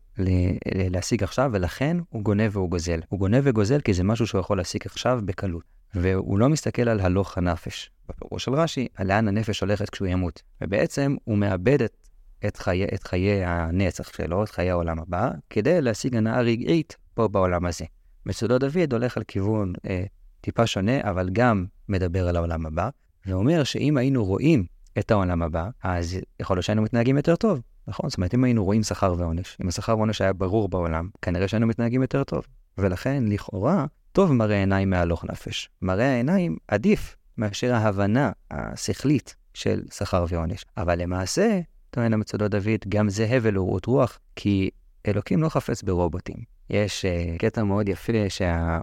[0.90, 3.00] להשיג עכשיו, ולכן הוא גונב והוא גוזל.
[3.08, 5.64] הוא גונב וגוזל כי זה משהו שהוא יכול להשיג עכשיו בקלות.
[5.94, 7.90] והוא לא מסתכל על הלוך הנפש.
[8.08, 10.42] בפירוש של רש"י, על לאן הנפש הולכת כשהוא ימות.
[10.60, 12.08] ובעצם הוא מאבד את,
[12.46, 17.28] את, חיי, את חיי הנצח שלו, את חיי העולם הבא, כדי להשיג הנאה רגעית פה
[17.28, 17.84] בעולם הזה.
[18.28, 20.04] מצודו דוד הולך על כיוון אה,
[20.40, 22.88] טיפה שונה, אבל גם מדבר על העולם הבא,
[23.26, 24.64] ואומר שאם היינו רואים
[24.98, 27.60] את העולם הבא, אז יכול להיות שהיינו מתנהגים יותר טוב.
[27.86, 28.10] נכון?
[28.10, 31.66] זאת אומרת, אם היינו רואים שכר ועונש, אם השכר ועונש היה ברור בעולם, כנראה שהיינו
[31.66, 32.42] מתנהגים יותר טוב.
[32.78, 35.70] ולכן, לכאורה, טוב מראה עיניים מהלוך נפש.
[35.82, 40.64] מראה העיניים עדיף מאשר ההבנה השכלית של שכר ועונש.
[40.76, 41.60] אבל למעשה,
[41.90, 44.70] טוען המצודות דוד, גם זה הבל ורעות רוח, כי
[45.06, 46.57] אלוקים לא חפץ ברובוטים.
[46.70, 48.80] יש uh, קטע מאוד יפה שה...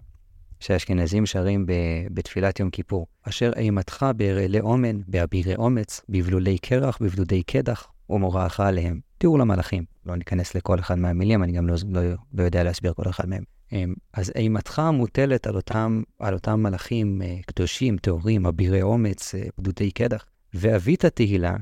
[0.60, 1.74] שהאשכנזים שרים ב...
[2.12, 9.00] בתפילת יום כיפור, אשר אימתך בהרעלי אומן, באבירי אומץ, בבלולי קרח, בבדודי קדח, ומוראך עליהם.
[9.18, 9.84] תיאור למלאכים.
[10.06, 12.02] לא ניכנס לכל אחד מהמילים, אני גם לא, לא,
[12.34, 13.44] לא יודע להסביר כל אחד מהם.
[13.72, 19.92] אמ, אז אימתך מוטלת על אותם, על אותם מלאכים אה, קדושים, טהורים, אבירי אומץ, אה,
[19.94, 21.56] קדח, ואבית תהילה,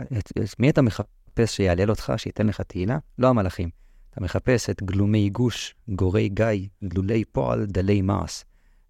[0.00, 2.98] את, את מי אתה מחפש שיעלל אותך, שייתן לך תהילה?
[3.18, 3.85] לא המלאכים.
[4.16, 8.44] אתה מחפש את גלומי גוש, גורי גיא, גלולי פועל, דלי מעש.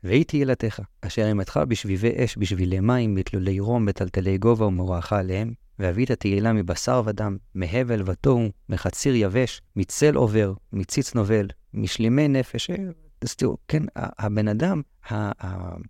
[0.04, 6.12] והיא תהילתך, אשר אימתך בשביבי אש, בשבילי מים, בתלולי רום, בטלטלי גובה ומוראך עליהם, ואבית
[6.12, 12.70] תהילה מבשר ודם, מהבל ותוהו, מחציר יבש, מצל עובר, מציץ נובל, משלימי נפש.
[12.70, 12.76] אה,
[13.22, 14.82] אז תראו, כן, הבן אדם,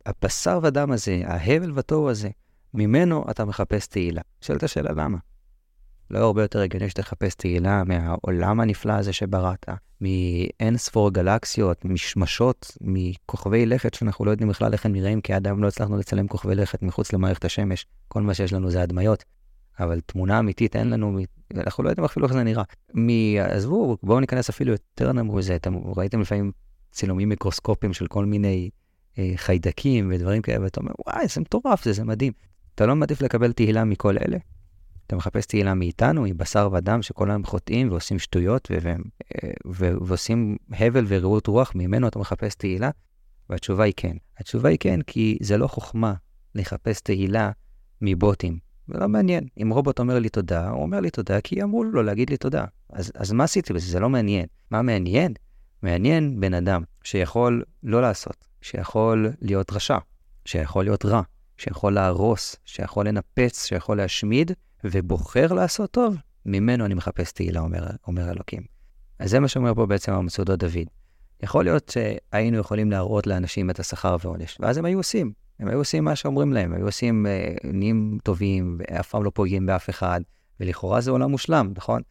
[0.06, 2.28] הבשר ודם הזה, ההבל ותוהו הזה,
[2.74, 4.22] ממנו אתה מחפש תהילה.
[4.40, 5.18] שואלת השאלה למה?
[6.10, 9.66] לא הרבה יותר הגיוני שתחפש תהילה מהעולם הנפלא הזה שבראת,
[10.00, 15.46] מאין ספור גלקסיות, משמשות, מכוכבי לכת שאנחנו לא יודעים בכלל איך הם נראים, כי עד
[15.46, 17.86] היום לא הצלחנו לצלם כוכבי לכת מחוץ למערכת השמש.
[18.08, 19.24] כל מה שיש לנו זה הדמיות.
[19.80, 21.18] אבל תמונה אמיתית אין לנו,
[21.56, 22.62] אנחנו לא יודעים אפילו איך זה נראה.
[22.94, 23.08] מ...
[23.40, 26.52] עזבו, בואו ניכנס אפילו יותר נמוך מזה, אתם ראיתם לפעמים
[26.92, 28.70] צילומים מיקרוסקופיים של כל מיני
[29.18, 32.32] אה, חיידקים ודברים כאלה, ואתה אומר, וואי, זה מטורף, זה, זה מדהים.
[32.74, 34.38] אתה לא מעדיף לקבל תהילה מכל אלה?
[35.06, 38.94] אתה מחפש תהילה מאיתנו, מבשר ודם, שכל היום חוטאים ועושים שטויות ו- ו-
[39.66, 42.90] ו- ועושים הבל ורעות רוח, ממנו אתה מחפש תהילה?
[43.50, 44.16] והתשובה היא כן.
[44.38, 46.14] התשובה היא כן, כי זה לא חוכמה
[46.54, 47.50] לחפש תהילה
[48.02, 48.58] מבוטים.
[48.88, 49.46] זה לא מעניין.
[49.62, 52.64] אם רובוט אומר לי תודה, הוא אומר לי תודה כי אמרו לו להגיד לי תודה.
[52.90, 53.90] אז, אז מה עשיתי בזה?
[53.90, 54.46] זה לא מעניין.
[54.70, 55.34] מה מעניין?
[55.82, 59.98] מעניין בן אדם שיכול לא לעשות, שיכול להיות רשע,
[60.44, 61.22] שיכול להיות רע,
[61.58, 64.52] שיכול להרוס, שיכול לנפץ, שיכול להשמיד,
[64.92, 66.16] ובוחר לעשות טוב,
[66.46, 68.62] ממנו אני מחפש תהילה, אומר, אומר אלוקים.
[69.18, 70.86] אז זה מה שאומר פה בעצם המצודות דוד.
[71.42, 75.32] יכול להיות שהיינו יכולים להראות לאנשים את השכר ועונש, ואז הם היו עושים.
[75.58, 79.66] הם היו עושים מה שאומרים להם, היו עושים, אה, נהיים טובים, ואף פעם לא פוגעים
[79.66, 80.20] באף אחד,
[80.60, 82.02] ולכאורה זה עולם מושלם, נכון?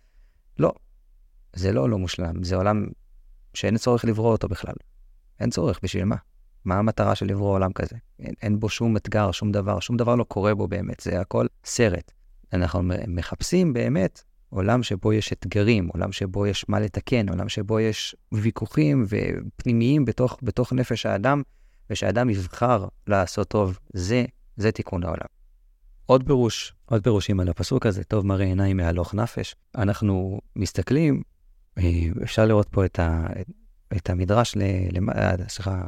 [0.59, 0.73] לא,
[1.53, 2.86] זה לא לא מושלם, זה עולם
[3.53, 4.76] שאין צורך לברוא אותו בכלל.
[5.39, 6.15] אין צורך, בשביל מה?
[6.65, 7.95] מה המטרה של לברוא עולם כזה?
[8.19, 11.45] אין, אין בו שום אתגר, שום דבר, שום דבר לא קורה בו באמת, זה הכל
[11.65, 12.11] סרט.
[12.56, 18.16] אנחנו מחפשים באמת עולם שבו יש אתגרים, עולם שבו יש מה לתקן, עולם שבו יש
[18.32, 21.41] ויכוחים ופנימיים בתוך, בתוך נפש האדם,
[21.89, 24.26] ושאדם יבחר לעשות טוב, זה,
[24.58, 25.26] זה תיקון העולם.
[26.06, 29.56] עוד פירוש, עוד פירושים על הפסוק הזה, טוב מראה עיניים מהלוך נפש.
[29.76, 31.22] אנחנו מסתכלים,
[31.78, 31.84] אה,
[32.24, 33.28] אפשר לראות פה את, ה,
[33.97, 34.56] את המדרש,
[35.47, 35.82] סליחה,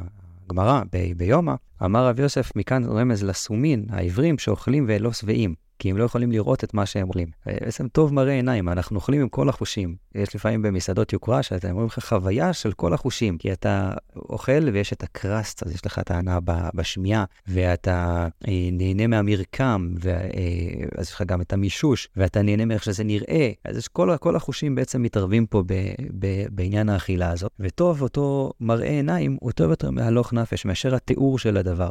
[0.48, 0.82] גמרא
[1.16, 1.54] ביומא,
[1.84, 5.54] אמר רב יוסף, מכאן רמז לסומין, העברים שאוכלים ולא שבעים.
[5.78, 7.28] כי הם לא יכולים לראות את מה שהם אוכלים.
[7.46, 9.96] בעצם טוב מראה עיניים, אנחנו אוכלים עם כל החושים.
[10.14, 14.92] יש לפעמים במסעדות יוקרה שאתם אומרים לך חוויה של כל החושים, כי אתה אוכל ויש
[14.92, 16.38] את הקראסט, אז יש לך את ההנאה
[16.74, 22.84] בשמיעה, ואתה אה, נהנה מהמרקם, ואז אה, יש לך גם את המישוש, ואתה נהנה מאיך
[22.84, 23.50] שזה נראה.
[23.64, 25.72] אז יש כל, כל החושים בעצם מתערבים פה ב,
[26.18, 27.52] ב, בעניין האכילה הזאת.
[27.60, 31.90] וטוב אותו מראה עיניים הוא טוב יותר מהלוך נפש, מאשר התיאור של הדבר.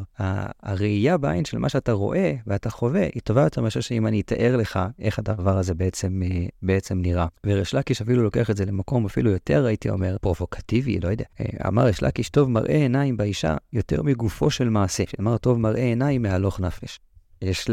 [0.64, 4.22] הראייה בעין של מה שאתה רואה ואתה חווה, היא טובה יותר מאשר חושב שאם אני
[4.22, 7.28] אתאר לך איך הדבר הזה בעצם, אה, בעצם נראה.
[7.46, 11.26] וריש לקיש אפילו לוקח את זה למקום אפילו יותר, הייתי אומר, פרובוקטיבי, לא יודע.
[11.40, 15.04] אה, אמר ריש לקיש, טוב מראה עיניים באישה יותר מגופו של מעשה.
[15.20, 17.00] אמר, טוב מראה עיניים מהלוך נפש.
[17.42, 17.70] יש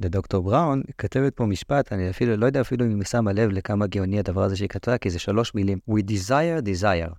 [0.00, 3.86] לדוקטור בראון, כתבת פה משפט, אני אפילו לא יודע אפילו אם היא שמה לב לכמה
[3.86, 5.78] גאוני הדבר הזה שהיא כתבה, כי זה שלוש מילים.
[5.90, 7.14] We desire, desire.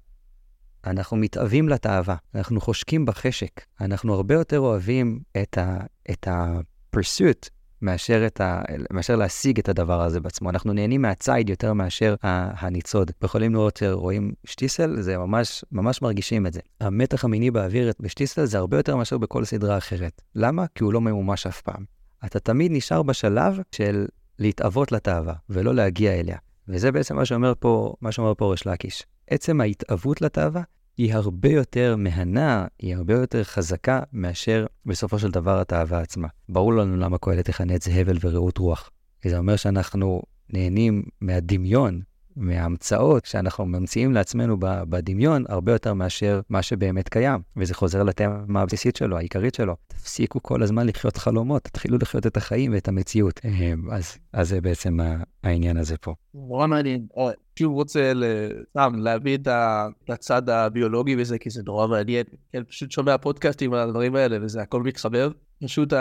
[0.86, 3.62] אנחנו מתאווים לתאווה, אנחנו חושקים בחשק.
[3.82, 5.78] אנחנו הרבה יותר אוהבים את ה...
[6.12, 8.62] את ה-pursuit מאשר, ה,
[8.92, 10.50] מאשר להשיג את הדבר הזה בעצמו.
[10.50, 13.12] אנחנו נהנים מהציד יותר מאשר הניצוד.
[13.24, 16.60] יכולים לראות, רואים שטיסל, זה ממש, ממש מרגישים את זה.
[16.82, 20.22] המתח המיני באוויר בשטיסל זה הרבה יותר מאשר בכל סדרה אחרת.
[20.36, 20.66] למה?
[20.76, 21.86] כי הוא לא ממומש אף פעם.
[22.26, 24.06] אתה תמיד נשאר בשלב של
[24.40, 26.38] להתאוות לתאווה, ולא להגיע אליה.
[26.68, 29.04] וזה בעצם מה שאומר פה, מה שאומר פה ריש לקיש.
[29.30, 30.62] עצם ההתאוות לתאווה
[31.02, 36.28] היא הרבה יותר מהנה, היא הרבה יותר חזקה מאשר בסופו של דבר התאווה עצמה.
[36.50, 38.90] ברור לנו למה קהלת תכנה את זה הבל ורעות רוח.
[39.22, 42.02] כי זה אומר שאנחנו נהנים מהדמיון
[42.36, 47.40] מההמצאות שאנחנו ממציאים לעצמנו בדמיון הרבה יותר מאשר מה שבאמת קיים.
[47.58, 49.76] וזה חוזר לתמה הבסיסית שלו, העיקרית שלו.
[49.88, 53.40] תפסיקו כל הזמן לחיות חלומות, תתחילו לחיות את החיים ואת המציאות.
[53.46, 54.98] אמ, אז, אז זה בעצם
[55.44, 56.14] העניין הזה פה.
[56.34, 57.08] נורא מעניין.
[57.60, 58.12] שוב רוצה
[58.70, 59.48] סתם להביא את
[60.10, 62.26] הצד הביולוגי וזה, כי זה נורא מעניין.
[62.54, 65.30] כן, פשוט שומע פודקאסטים על הדברים האלה וזה הכל מתחבר.
[65.64, 65.94] פשוט,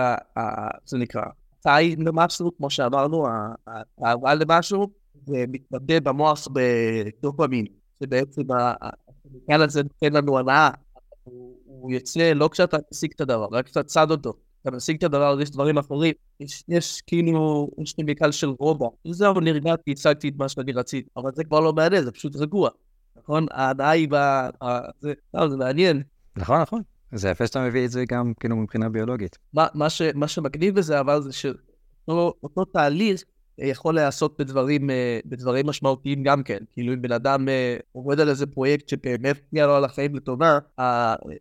[0.84, 1.22] זה נקרא,
[1.60, 3.26] תאי למשהו, כמו שאמרנו,
[3.98, 7.66] האהבה למשהו, ומתבטא במוח בדופמין,
[8.02, 10.70] שבעצם העניין הזה נותן לנו הנאה.
[11.64, 14.32] הוא יוצא לא כשאתה משיג את הדבר, רק כשאתה צד אותו.
[14.62, 16.14] אתה משיג את הדבר הזה, יש דברים אחרים.
[16.40, 18.88] יש, יש כאילו, יש לי מקל של רובע.
[19.10, 21.08] זהו, נרגעתי, הצגתי את מה שאני רציתי.
[21.16, 22.70] אבל זה כבר לא מעניין, זה פשוט רגוע.
[23.16, 23.46] נכון?
[23.50, 24.16] ההנאה היא ב...
[25.00, 26.02] זה, לא, זה מעניין.
[26.36, 26.82] נכון, נכון.
[27.12, 29.38] זה יפה שאתה מביא את זה גם כאילו מבחינה ביולוגית.
[29.52, 33.24] מה, מה, ש, מה שמגניב בזה אבל זה שאותו תהליך
[33.66, 36.58] יכול להיעשות בדברים, אה, בדברים משמעותיים גם כן.
[36.72, 40.58] כאילו אם בן אדם אה, עובד על איזה פרויקט שבאמת נהיה לו על החיים לטובה,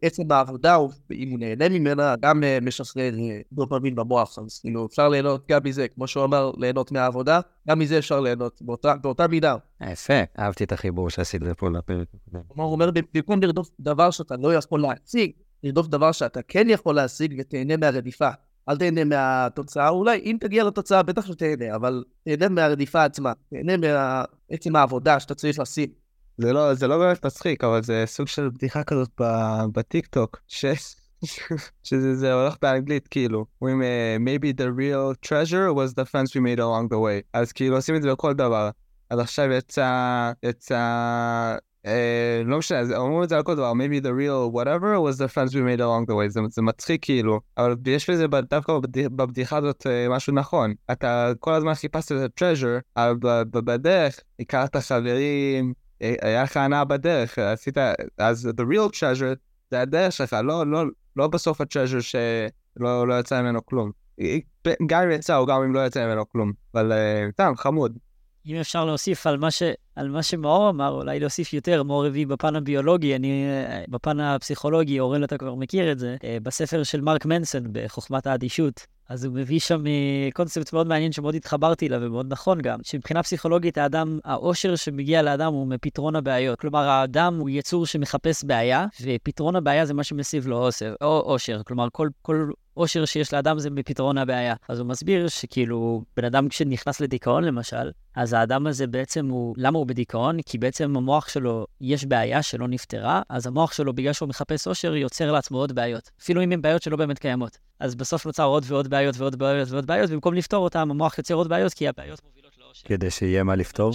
[0.01, 0.77] עצם העבודה,
[1.11, 3.13] אם הוא נהנה ממנה, גם אה, משחרר
[3.53, 4.39] דופמין במוח.
[4.39, 8.61] אז כאילו אפשר ליהנות גם מזה, כמו שהוא אמר, ליהנות מהעבודה, גם מזה אפשר ליהנות
[8.61, 9.55] באותה, באותה מידה.
[9.81, 12.07] יפה, אהבתי את החיבור שעשית פה לפרק.
[12.47, 15.31] כלומר, הוא אומר, במקום לרדוף דבר שאתה לא יכול להציג,
[15.63, 18.29] לרדוף דבר שאתה כן יכול להשיג ותהנה מהרדיפה.
[18.69, 23.73] אל תהנה מהתוצאה, אולי אם תגיע לתוצאה בטח שתהנה, אבל תהנה מהרדיפה עצמה, תהנה
[24.51, 25.89] מעצם העבודה שאתה צריך לשים.
[26.37, 29.21] זה לא, זה לא באמת מצחיק, אבל זה סוג של בדיחה כזאת
[29.73, 30.65] בטיקטוק, ש...
[31.83, 33.85] שזה זה הולך באנגלית כאילו, אומרים uh,
[34.27, 37.95] maybe the real treasure was the friends we made along the way, אז כאילו עושים
[37.95, 38.69] את זה בכל דבר.
[39.09, 41.57] אז עכשיו יצא, יצא אה,
[42.45, 45.53] לא משנה, אומרים את זה על כל דבר, maybe the real whatever was the friends
[45.53, 49.87] we made along the way, זה, זה מצחיק כאילו, אבל יש בזה דווקא בבדיחה הזאת
[49.87, 56.43] אה, משהו נכון, אתה כל הזמן חיפשת את ה-treasure, אבל בדרך הכרת חברים, אה, היה
[56.43, 57.77] לך הנאה בדרך, עשית,
[58.17, 59.35] אז the real treasure
[59.71, 60.83] זה הדרך שלך, לא, לא,
[61.15, 63.91] לא בסוף ה-treasure שלא לא יצא ממנו כלום.
[64.87, 66.91] גם אם יצא או גם אם לא יצא ממנו כלום, אבל
[67.33, 67.97] סתם, חמוד.
[68.45, 69.63] אם אפשר להוסיף על מה, ש,
[69.95, 73.43] על מה שמאור אמר, אולי להוסיף יותר, מאור הביא בפן הביולוגי, אני
[73.87, 78.87] בפן הפסיכולוגי, אורל אתה כבר מכיר את זה, אה, בספר של מרק מנסון, בחוכמת האדישות.
[79.09, 83.23] אז הוא מביא שם אה, קונספט מאוד מעניין שמאוד התחברתי אליו ומאוד נכון גם, שמבחינה
[83.23, 86.59] פסיכולוגית האדם, האושר שמגיע לאדם הוא מפתרון הבעיות.
[86.59, 90.95] כלומר, האדם הוא יצור שמחפש בעיה, ופתרון הבעיה זה מה שמסיב לו אושר.
[91.01, 91.61] או אושר.
[91.63, 92.49] כלומר, כל, כל
[92.79, 94.55] אושר שיש לאדם זה מפתרון הבעיה.
[94.69, 99.77] אז הוא מסביר שכאילו, בן אדם כשנכנס לדיכאון למשל, אז האדם הזה בעצם הוא, למה
[99.77, 100.41] הוא בדיכאון?
[100.41, 104.95] כי בעצם המוח שלו, יש בעיה שלא נפתרה, אז המוח שלו, בגלל שהוא מחפש אושר,
[104.95, 106.11] יוצר לעצמו עוד בעיות.
[106.21, 107.57] אפילו אם הן בעיות שלא באמת קיימות.
[107.79, 111.33] אז בסוף נוצר עוד ועוד בעיות ועוד בעיות ועוד בעיות, במקום לפתור אותן, המוח יוצר
[111.33, 112.87] עוד בעיות, כי הבעיות מובילות לאושר.
[112.87, 113.91] כדי שיהיה מה לפתור?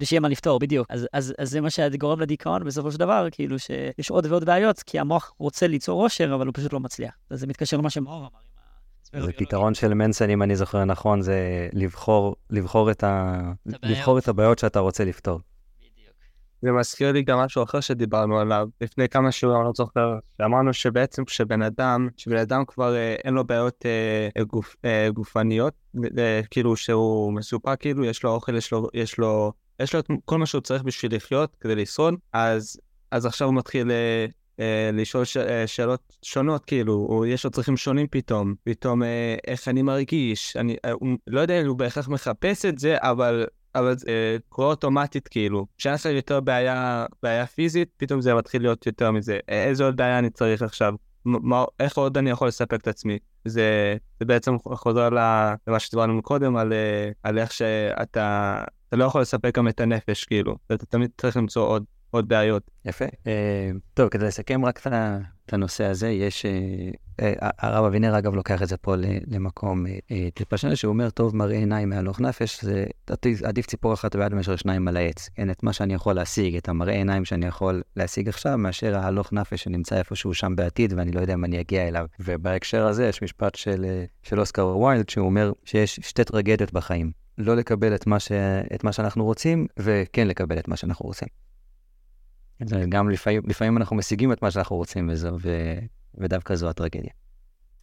[0.00, 0.86] כדי שיהיה מה לפתור, בדיוק.
[0.90, 4.82] אז, אז, אז זה מה שגורם לדיכאון בסופו של דבר, כאילו שיש עוד ועוד בעיות,
[4.82, 7.14] כי המוח רוצה ליצור אושר, אבל הוא פשוט לא מצליח.
[7.30, 8.28] אז זה מתקשר למה שמאור
[9.12, 9.24] אמר.
[9.24, 13.40] זה פתרון של מנסון, אם אני זוכר נכון, זה לבחור, לבחור, את ה...
[13.66, 15.40] לבחור את הבעיות שאתה רוצה לפתור.
[16.62, 20.72] זה מזכיר לי גם משהו אחר שדיברנו עליו לפני כמה שיעורים, אני לא זוכר, שאמרנו
[20.72, 25.74] שבעצם כשבן אדם, כשבן אדם כבר אה, אין לו בעיות אה, גוף, אה, גופניות,
[26.18, 29.52] אה, כאילו שהוא מסופק, כאילו יש לו אוכל, יש לו, יש לו,
[29.82, 33.54] יש לו את כל מה שהוא צריך בשביל לחיות, כדי לשרוד, אז, אז עכשיו הוא
[33.54, 34.26] מתחיל אה,
[34.60, 39.36] אה, לשאול ש, אה, שאלות שונות, כאילו, או יש לו צרכים שונים פתאום, פתאום אה,
[39.46, 43.46] איך אני מרגיש, אני אה, הוא, לא יודע אם הוא בהכרח מחפש את זה, אבל
[43.74, 45.66] אבל זה אה, קורה אוטומטית כאילו.
[45.78, 49.38] כשאין לך יותר בעיה, בעיה פיזית, פתאום זה מתחיל להיות יותר מזה.
[49.48, 50.94] איזה עוד בעיה אני צריך עכשיו?
[51.24, 53.18] מה, איך עוד אני יכול לספק את עצמי?
[53.44, 55.08] זה, זה בעצם חוזר
[55.66, 60.24] למה שדיברנו קודם, על, אה, על איך שאתה אתה לא יכול לספק גם את הנפש,
[60.24, 60.56] כאילו.
[60.66, 61.84] אתה תמיד צריך למצוא עוד.
[62.10, 62.70] עוד בעיות.
[62.84, 63.04] יפה.
[63.26, 64.86] אה, טוב, כדי לסכם רק
[65.46, 66.46] את הנושא הזה, יש...
[66.46, 69.86] אה, אה, הרב אבינר, אגב, לוקח את זה פה ל- למקום
[70.34, 72.84] טיפה שונה, שהוא אומר, טוב, מראה עיניים מהלוך נפש, זה
[73.44, 75.28] עדיף- ציפור אחת ביד מאשר שניים על העץ.
[75.34, 79.32] כן, את מה שאני יכול להשיג, את המראה עיניים שאני יכול להשיג עכשיו, מאשר ההלוך
[79.32, 82.06] נפש שנמצא איפשהו שם בעתיד, ואני לא יודע אם אני אגיע אליו.
[82.20, 83.86] ובהקשר הזה יש משפט של,
[84.22, 87.19] של אוסקר ויילד, שהוא אומר שיש שתי טרגדיות בחיים.
[87.38, 88.32] לא לקבל את מה, ש...
[88.74, 91.28] את מה שאנחנו רוצים, וכן לקבל את מה שאנחנו רוצים.
[92.88, 95.74] גם לפעמים, לפעמים אנחנו משיגים את מה שאנחנו רוצים וזו, ו...
[96.14, 97.10] ודווקא זו הטרגדיה.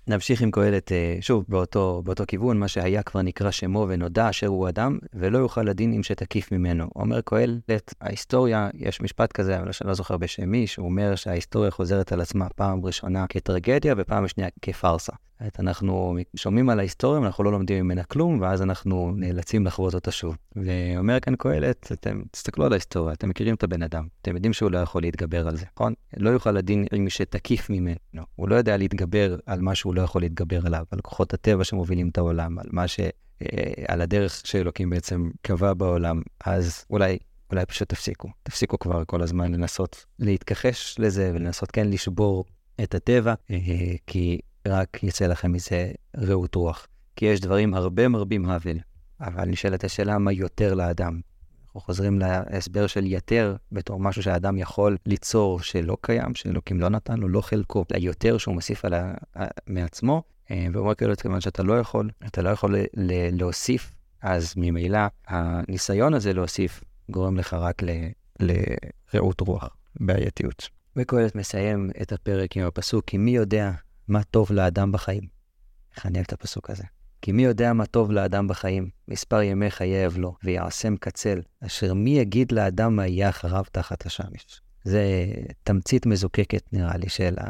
[0.09, 4.47] נמשיך עם קהלת, אה, שוב, באותו, באותו כיוון, מה שהיה כבר נקרא שמו ונודע אשר
[4.47, 6.89] הוא אדם, ולא יוכל לדין אם שתקיף ממנו.
[6.95, 11.71] אומר קהלת, ההיסטוריה, יש משפט כזה, אבל אני לא זוכר בשם מי, שהוא אומר שההיסטוריה
[11.71, 15.13] חוזרת על עצמה פעם ראשונה כטרגדיה ופעם שנייה כפארסה.
[15.43, 20.11] זאת אנחנו שומעים על ההיסטוריה, אנחנו לא לומדים ממנה כלום, ואז אנחנו נאלצים לחוות אותה
[20.11, 20.37] שוב.
[20.55, 24.71] ואומר כאן קהלת, אתם תסתכלו על ההיסטוריה, אתם מכירים את הבן אדם, אתם יודעים שהוא
[24.71, 25.93] לא יכול להתגבר על זה, נכון?
[26.17, 28.23] לא יוכל לדין עם מי שתקיף ממנו.
[28.35, 32.09] הוא לא יודע להתגבר על מה שהוא לא יכול להתגבר עליו, על כוחות הטבע שמובילים
[32.09, 32.99] את העולם, על מה ש...
[33.41, 37.17] אה, על הדרך שאלוקים בעצם קבע בעולם, אז אולי
[37.51, 38.29] אולי פשוט תפסיקו.
[38.43, 42.45] תפסיקו כבר כל הזמן לנסות להתכחש לזה ולנסות כן לשבור
[42.83, 43.57] את הטבע, אה,
[44.07, 46.87] כי רק יצא לכם מזה רעות רוח.
[47.15, 48.77] כי יש דברים הרבה מרבים האבל,
[49.21, 51.19] אבל נשאלת השאלה מה יותר לאדם.
[51.65, 57.17] אנחנו חוזרים להסבר של יתר בתור משהו שהאדם יכול ליצור שלא קיים, שאלוקים לא נתן
[57.17, 59.13] לו, לא חלקו, ליותר שהוא מוסיף על ה...
[59.67, 62.85] מעצמו, אה, ואומר כאילו, כיוון שאתה לא יכול, אתה לא יכול ל-
[63.39, 63.91] להוסיף,
[64.21, 68.09] אז ממילא הניסיון הזה להוסיף גורם לך רק ל-
[69.13, 70.69] לרעות רוח, בעייתיות.
[70.95, 73.71] וקהלת מסיים את הפרק עם הפסוק, כי מי יודע
[74.07, 75.23] מה טוב לאדם בחיים.
[75.95, 76.83] איך אני אוהב את הפסוק הזה.
[77.21, 82.09] כי מי יודע מה טוב לאדם בחיים, מספר ימי חיי אבלו, ויעשם קצל, אשר מי
[82.09, 84.61] יגיד לאדם מה יהיה אחריו תחת השמש.
[84.83, 85.25] זה
[85.63, 87.45] תמצית מזוקקת, נראה לי, של, ה...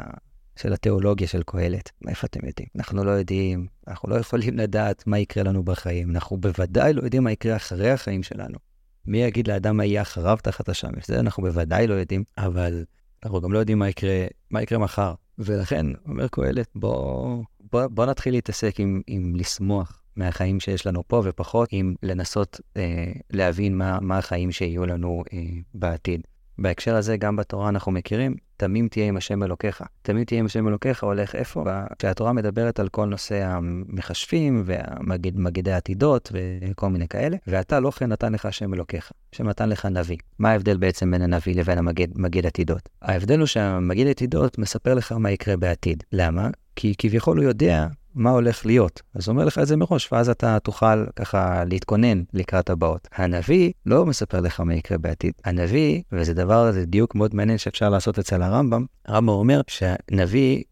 [0.56, 1.90] של התיאולוגיה של קהלת.
[2.02, 2.68] מאיפה אתם יודעים?
[2.76, 6.10] אנחנו לא יודעים, אנחנו לא יכולים לדעת מה יקרה לנו בחיים.
[6.10, 8.58] אנחנו בוודאי לא יודעים מה יקרה אחרי החיים שלנו.
[9.06, 11.06] מי יגיד לאדם מה יהיה אחריו תחת השמש?
[11.06, 12.84] זה אנחנו בוודאי לא יודעים, אבל
[13.24, 15.14] אנחנו גם לא יודעים מה יקרה, מה יקרה מחר.
[15.38, 21.22] ולכן, אומר קהלת, בוא, בוא, בוא נתחיל להתעסק עם, עם לשמוח מהחיים שיש לנו פה,
[21.24, 25.38] ופחות עם לנסות אה, להבין מה, מה החיים שיהיו לנו אה,
[25.74, 26.20] בעתיד.
[26.58, 29.82] בהקשר הזה, גם בתורה אנחנו מכירים, תמים תהיה עם השם אלוקיך.
[30.02, 31.64] תמים תהיה עם השם אלוקיך הולך איפה?
[31.98, 38.32] כשהתורה מדברת על כל נושא המחשבים והמגידי העתידות וכל מיני כאלה, ואתה לא כן נתן
[38.32, 40.16] לך השם אלוקיך, שנתן לך נביא.
[40.38, 42.88] מה ההבדל בעצם בין הנביא לבין המגיד עתידות?
[43.02, 46.02] ההבדל הוא שהמגיד עתידות מספר לך מה יקרה בעתיד.
[46.12, 46.50] למה?
[46.76, 47.86] כי כביכול הוא יודע
[48.18, 49.02] מה הולך להיות.
[49.14, 53.08] אז הוא אומר לך את זה מראש, ואז אתה תוכל ככה להתכונן לקראת הבאות.
[53.14, 55.32] הנביא לא מספר לך מה יקרה בעתיד.
[55.44, 60.62] הנביא, וזה דבר, זה דיוק מאוד מעניין שאפשר לעשות אצל הרמב"ם, הרמב"ם אומר שהנביא,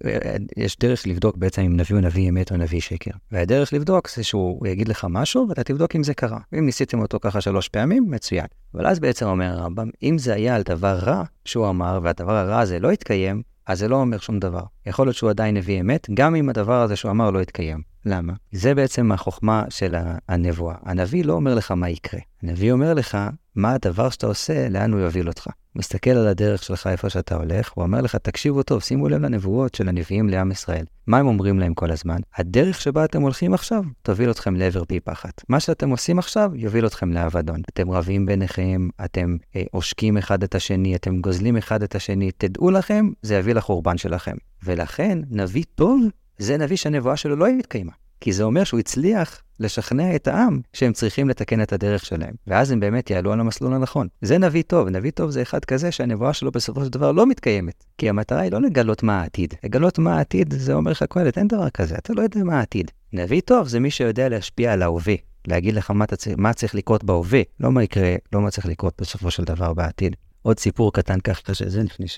[0.57, 3.11] יש דרך לבדוק בעצם אם נביא הוא נביא אמת או נביא שקר.
[3.33, 6.39] והדרך לבדוק זה שהוא יגיד לך משהו, ואתה תבדוק אם זה קרה.
[6.53, 8.47] ואם ניסיתם אותו ככה שלוש פעמים, מצוין.
[8.75, 12.61] אבל אז בעצם אומר הרמב"ם, אם זה היה על דבר רע שהוא אמר, והדבר הרע
[12.61, 14.63] הזה לא התקיים, אז זה לא אומר שום דבר.
[14.87, 17.81] יכול להיות שהוא עדיין נביא אמת, גם אם הדבר הזה שהוא אמר לא יתקיים.
[18.07, 18.33] למה?
[18.53, 19.95] זה בעצם החוכמה של
[20.29, 20.75] הנבואה.
[20.85, 22.21] הנביא לא אומר לך מה יקרה.
[22.43, 23.19] הנביא אומר לך
[23.55, 25.49] מה הדבר שאתה עושה, לאן הוא יוביל אותך.
[25.77, 29.75] מסתכל על הדרך שלך איפה שאתה הולך, הוא אומר לך, תקשיבו טוב, שימו לב לנבואות
[29.75, 30.85] של הנביאים לעם ישראל.
[31.07, 32.17] מה הם אומרים להם כל הזמן?
[32.37, 35.43] הדרך שבה אתם הולכים עכשיו, תוביל אתכם לעבר פי פחת.
[35.49, 37.61] מה שאתם עושים עכשיו, יוביל אתכם לאבדון.
[37.69, 42.71] אתם רבים ביניכם, אתם אה, עושקים אחד את השני, אתם גוזלים אחד את השני, תדעו
[42.71, 44.37] לכם, זה יביא לחורבן שלכם.
[44.65, 46.01] ולכן, נביא טוב,
[46.39, 47.93] זה נביא שהנבואה שלו לא התקיימה.
[48.21, 52.71] כי זה אומר שהוא הצליח לשכנע את העם שהם צריכים לתקן את הדרך שלהם, ואז
[52.71, 54.09] הם באמת יעלו על המסלול הנכון.
[54.23, 57.85] זה נביא טוב, נביא טוב זה אחד כזה שהנבואה שלו בסופו של דבר לא מתקיימת.
[57.99, 59.55] כי המטרה היא לא לגלות מה העתיד.
[59.65, 62.91] לגלות מה העתיד זה אומר לך קהלת, אין דבר כזה, אתה לא יודע מה העתיד.
[63.13, 65.15] נביא טוב זה מי שיודע להשפיע על ההווה,
[65.49, 66.29] להגיד לך מה, תצ...
[66.37, 70.17] מה צריך לקרות בהווה, לא מה יקרה, לא מה צריך לקרות בסופו של דבר בעתיד.
[70.43, 72.09] עוד סיפור קטן ככה שזה לפני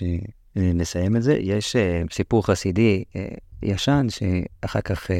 [0.55, 3.17] שנסיים את זה, יש uh, סיפור חסידי uh,
[3.63, 5.15] ישן, שאחר כך אה,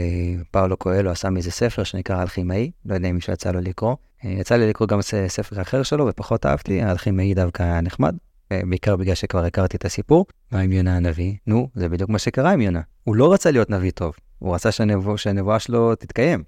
[0.52, 3.96] פאולו קואלו עשה מזה ספר שנקרא אלכימאי, לא יודע אם מישהו יצא לו לקרוא.
[4.26, 8.16] אה, יצא לי לקרוא גם ספר אחר שלו ופחות אהבתי, האלכימאי דווקא היה נחמד,
[8.52, 10.26] אה, בעיקר בגלל שכבר הכרתי את הסיפור.
[10.52, 11.34] מה עם יונה הנביא?
[11.48, 12.82] נו, זה בדיוק מה שקרה עם יונה.
[13.04, 16.44] הוא לא רצה להיות נביא טוב, הוא רצה שהנבוא, שהנבואה שלו תתקיים,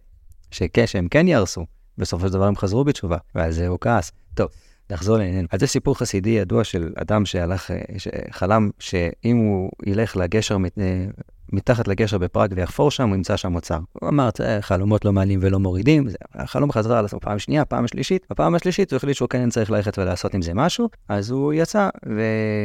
[0.52, 1.66] שכן, שהם כן יהרסו.
[1.98, 4.12] בסופו של דבר הם חזרו בתשובה, ועל זה הוא כעס.
[4.34, 4.48] טוב,
[4.92, 5.46] נחזור לעניין.
[5.52, 11.06] אז זה סיפור חסידי ידוע של אדם שהלך, אה, שחלם שאם הוא ילך לגשר, אה,
[11.54, 13.80] מתחת לגשר בפראג ויחפור שם, הוא ימצא שם אוצר.
[13.94, 17.88] הוא אמר, "אה, חלומות לא מעלים ולא מורידים, החלום חזרה על עצמו פעם שנייה, פעם
[17.88, 21.54] שלישית, בפעם השלישית הוא החליט שהוא כן צריך ללכת ולעשות עם זה משהו, אז הוא
[21.54, 21.90] יצא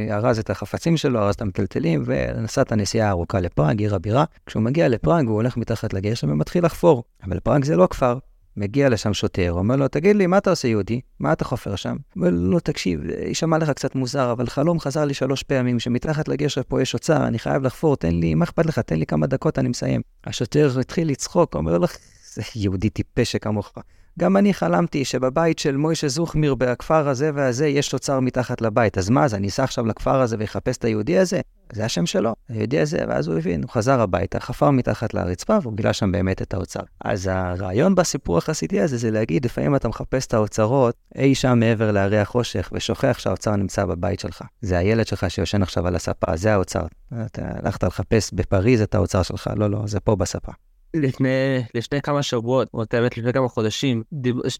[0.08, 4.24] וארז את החפצים שלו, ארז את המטלטלים, ונסע את הנסיעה הארוכה לפראג, עיר הבירה.
[4.46, 7.04] כשהוא מגיע לפראג, הוא הולך מתחת לגשר ומתחיל לחפור.
[7.24, 8.18] אבל פראג זה לא כפר.
[8.56, 11.00] מגיע לשם שוטר, אומר לו, תגיד לי, מה אתה עושה יהודי?
[11.20, 11.96] מה אתה חופר שם?
[12.16, 16.28] אומר לו, "לא, תקשיב, יישמע לך קצת מוזר, אבל חלום חזר לי שלוש פעמים, שמתחת
[16.28, 18.78] לגשר פה יש אוצר, אני חייב לחפור, תן לי, מה אכפת לך?
[18.78, 20.00] תן לי כמה דקות, אני מסיים.
[20.24, 21.86] השוטר התחיל לצחוק, אומר לו,
[22.34, 23.72] זה יהודי טיפש שכמוך.
[24.18, 28.98] גם אני חלמתי שבבית של מוישה זוכמיר בכפר הזה והזה יש אוצר מתחת לבית.
[28.98, 31.40] אז מה, אז אני אסע עכשיו לכפר הזה ויחפש את היהודי הזה?
[31.72, 35.76] זה השם שלו, היהודי הזה, ואז הוא הבין, הוא חזר הביתה, חפר מתחת לרצפה והוא
[35.76, 36.80] גילה שם באמת את האוצר.
[37.04, 41.90] אז הרעיון בסיפור החסידי הזה זה להגיד, לפעמים אתה מחפש את האוצרות אי שם מעבר
[41.90, 44.42] להרי החושך ושוכח שהאוצר נמצא בבית שלך.
[44.60, 46.86] זה הילד שלך שיושן עכשיו על הספה, זה האוצר.
[47.26, 50.52] אתה הלכת לחפש בפריז את האוצר שלך, לא, לא, זה פה בספה.
[51.00, 54.02] לפני, לפני כמה שבועות, או האמת לפני כמה חודשים,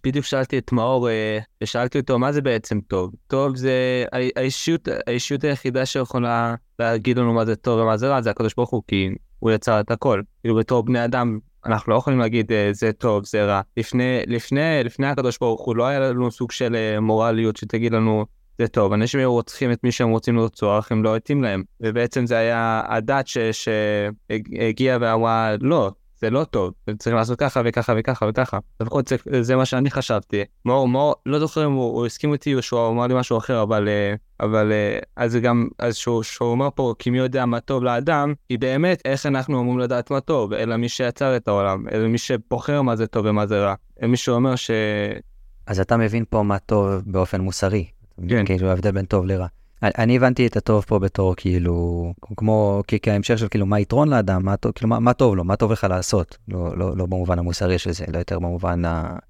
[0.05, 3.12] בדיוק שאלתי את מאור, אה, ושאלתי אותו מה זה בעצם טוב.
[3.26, 4.05] טוב זה
[4.37, 8.70] האישיות, האישיות היחידה שיכולה להגיד לנו מה זה טוב ומה זה רע, זה הקדוש ברוך
[8.70, 9.09] הוא, כי
[9.39, 10.22] הוא יצר את הכל.
[10.41, 13.61] כאילו בתור בני אדם, אנחנו לא יכולים להגיד אה, זה טוב, זה רע.
[13.76, 18.24] לפני, לפני, לפני הקדוש ברוך הוא לא היה לנו סוג של אה, מורליות שתגיד לנו
[18.59, 21.62] זה טוב, אנשים היו רוצחים את מי שהם רוצים לרצוח, הם לא התאים להם.
[21.80, 25.91] ובעצם זה היה הדת שהגיעה ואמרה, לא,
[26.21, 28.59] זה לא טוב, צריך לעשות ככה וככה וככה וככה.
[28.81, 30.45] לפחות זה, זה מה שאני חשבתי.
[30.64, 33.62] מאור, מאור, לא זוכר אם הוא, הוא הסכים איתי או שהוא אמר לי משהו אחר,
[33.62, 37.47] אבל, אה, אבל אה, אז זה גם, אז שהוא, שהוא אומר פה, כי מי יודע
[37.47, 41.49] מה טוב לאדם, היא באמת איך אנחנו אמורים לדעת מה טוב, אלא מי שיצר את
[41.49, 43.75] העולם, אלא מי שבוחר מה זה טוב ומה זה רע.
[44.03, 44.71] מי שאומר ש...
[45.67, 47.87] אז אתה מבין פה מה טוב באופן מוסרי.
[48.29, 48.45] כן.
[48.47, 49.47] כאילו ההבדל בין טוב לרע.
[49.83, 54.55] אני- הבנתי את הטוב פה בתור כאילו, כמו, כהמשך של כאילו מה יתרון לאדם, מה,
[54.74, 57.93] כאילו, מה, מה טוב לו, מה טוב לך לעשות, לא, לא, לא במובן המוסרי של
[57.93, 58.83] זה, לא יותר במובן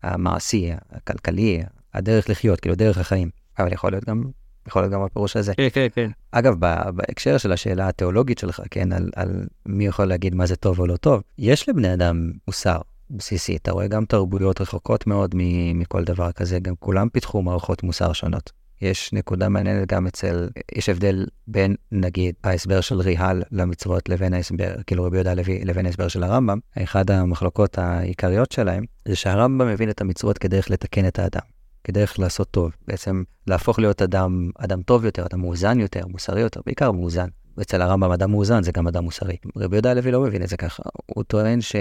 [0.03, 1.63] המעשי, הכלכלי,
[1.95, 3.31] הדרך לחיות, כאילו דרך החיים.
[3.59, 4.25] אבל יכול להיות גם,
[4.69, 5.55] יכול להיות גם הפירוש הזה.
[5.55, 6.11] כן, כן, כן.
[6.31, 6.55] אגב,
[6.95, 10.87] בהקשר של השאלה התיאולוגית שלך, כן, על, על מי יכול להגיד מה זה טוב או
[10.87, 12.79] לא טוב, יש לבני אדם מוסר
[13.11, 13.57] בסיסי.
[13.57, 15.35] אתה רואה גם תרבויות רחוקות מאוד
[15.75, 18.53] מכל דבר כזה, גם כולם פיתחו מערכות מוסר שונות.
[18.81, 24.75] יש נקודה מעניינת גם אצל, יש הבדל בין, נגיד, ההסבר של ריהל למצוות לבין ההסבר,
[24.87, 26.59] כאילו רבי יהודה הלוי, לבין ההסבר של הרמב"ם.
[26.83, 31.47] אחד המחלוקות העיקריות שלהם, זה שהרמב"ם מבין את המצוות כדרך לתקן את האדם.
[31.85, 36.61] כדרך לעשות טוב, בעצם להפוך להיות אדם, אדם טוב יותר, אדם מאוזן יותר, מוסרי יותר,
[36.67, 37.29] בעיקר מאוזן.
[37.61, 39.37] אצל הרמב"ם אדם מאוזן זה גם אדם מוסרי.
[39.57, 41.77] רבי יהודה הלוי לא מבין את זה ככה, הוא טוען ש...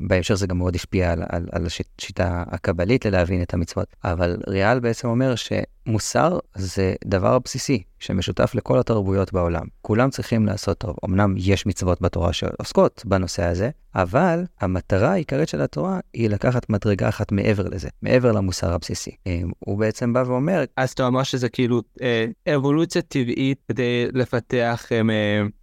[0.00, 3.86] בהמשך זה גם מאוד השפיע על, על, על השיטה הקבלית ללהבין את המצוות.
[4.04, 9.66] אבל ריאל בעצם אומר שמוסר זה דבר בסיסי שמשותף לכל התרבויות בעולם.
[9.82, 10.96] כולם צריכים לעשות טוב.
[11.04, 17.08] אמנם יש מצוות בתורה שעוסקות בנושא הזה, אבל המטרה העיקרית של התורה היא לקחת מדרגה
[17.08, 19.10] אחת מעבר לזה, מעבר למוסר הבסיסי.
[19.26, 22.26] אה, הוא בעצם בא ואומר, אז אתה אומר שזה כאילו אה,
[22.56, 25.00] אבולוציה טבעית כדי לפתח, אה,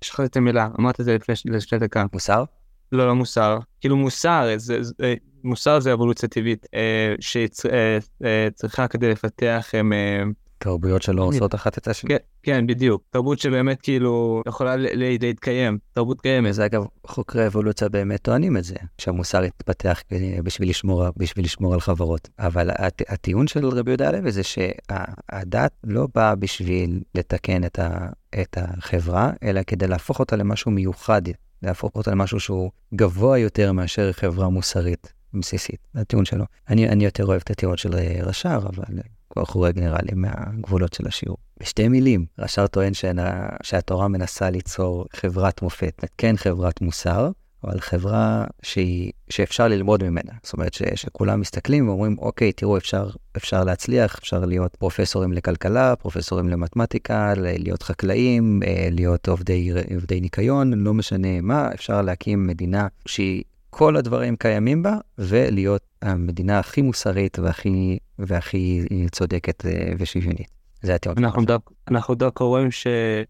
[0.01, 2.05] שכחתי את המילה, אמרת את זה לפני, לפני דקה.
[2.13, 2.43] מוסר?
[2.91, 3.59] לא, לא מוסר.
[3.81, 5.13] כאילו מוסר, זה, זה, אה,
[5.43, 10.23] מוסר זה אבולוציה טבעית אה, שצריכה כדי לפתח, אה, אה,
[10.57, 12.09] תרבויות שלא עושות אחת את השני.
[12.09, 13.03] כן, כן, בדיוק.
[13.09, 16.49] תרבות שבאמת כאילו יכולה להתקיים, תרבות קיימת.
[16.49, 20.01] וזה אגב, חוקרי אבולוציה באמת טוענים את זה, שהמוסר התפתח
[20.43, 22.29] בשביל לשמור, בשביל לשמור על חברות.
[22.39, 28.07] אבל הט, הטיעון של רבי יהודה הלוי זה שהדת לא באה בשביל לתקן את, ה,
[28.41, 31.21] את החברה, אלא כדי להפוך אותה למשהו מיוחד,
[31.63, 35.87] להפוך אותה למשהו שהוא גבוה יותר מאשר חברה מוסרית בסיסית.
[35.95, 36.45] הטיעון שלו.
[36.69, 38.83] אני, אני יותר אוהב את הטיעון של אה, רש"ר, אבל
[39.29, 41.37] כבר חורג נראה לי מהגבולות של השיעור.
[41.59, 47.29] בשתי מילים, רש"ר טוען שהנה, שהתורה מנסה ליצור חברת מופת, כן חברת מוסר,
[47.63, 50.31] אבל חברה שהיא, שאפשר ללמוד ממנה.
[50.43, 55.95] זאת אומרת ש, שכולם מסתכלים ואומרים, אוקיי, תראו, אפשר, אפשר להצליח, אפשר להיות פרופסורים לכלכלה,
[55.95, 62.87] פרופסורים למתמטיקה, להיות חקלאים, אה, להיות עובדי, עובדי ניקיון, לא משנה מה, אפשר להקים מדינה
[63.05, 63.43] שהיא...
[63.69, 70.47] כל הדברים קיימים בה, ולהיות המדינה הכי מוסרית והכי, והכי צודקת אה, ושוויונית.
[70.81, 71.17] זה הטיעון.
[71.87, 72.87] אנחנו דווקא רואים ש-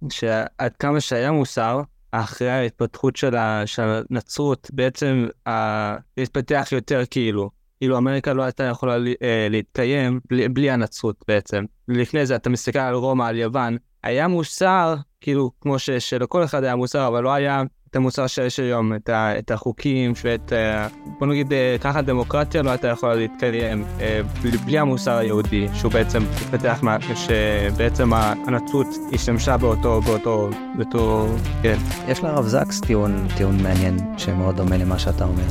[0.09, 1.81] שעד כמה שהיה מוסר,
[2.23, 3.35] אחרי ההתפתחות של
[3.77, 7.49] הנצרות, בעצם ה- להתפתח יותר כאילו.
[7.79, 11.63] כאילו אמריקה לא הייתה יכולה אה, להתקיים בלי, בלי הנצרות בעצם.
[11.87, 16.63] לפני זה אתה מסתכל על רומא, על יוון, היה מוסר, כאילו כמו ש, שלכל אחד
[16.63, 20.87] היה מוסר, אבל לא היה את המוסר שיש היום, את, ה, את החוקים ואת, אה,
[21.19, 24.21] בוא נגיד אה, ככה דמוקרטיה לא הייתה יכולה להתקיים אה,
[24.65, 31.27] בלי, המוסר היהודי, שהוא בעצם התפתח, מה- שבעצם הנצרות השתמשה באותו, באותו, באותו,
[31.63, 31.77] כן.
[32.07, 35.43] יש לרב זקס טיעון, טיעון מעניין שמאוד דומה למה שאתה אומר.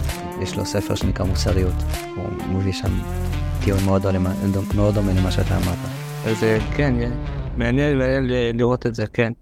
[0.43, 1.75] יש לו ספר שנקרא מוסריות.
[2.17, 3.01] הוא מביא שם
[3.65, 4.33] טיעון מאוד דומה,
[4.75, 5.79] מאוד דומה למה שאתה אמרת.
[6.27, 6.45] אז
[6.77, 6.95] כן,
[7.57, 7.99] מעניין
[8.55, 9.33] לראות את זה, כן.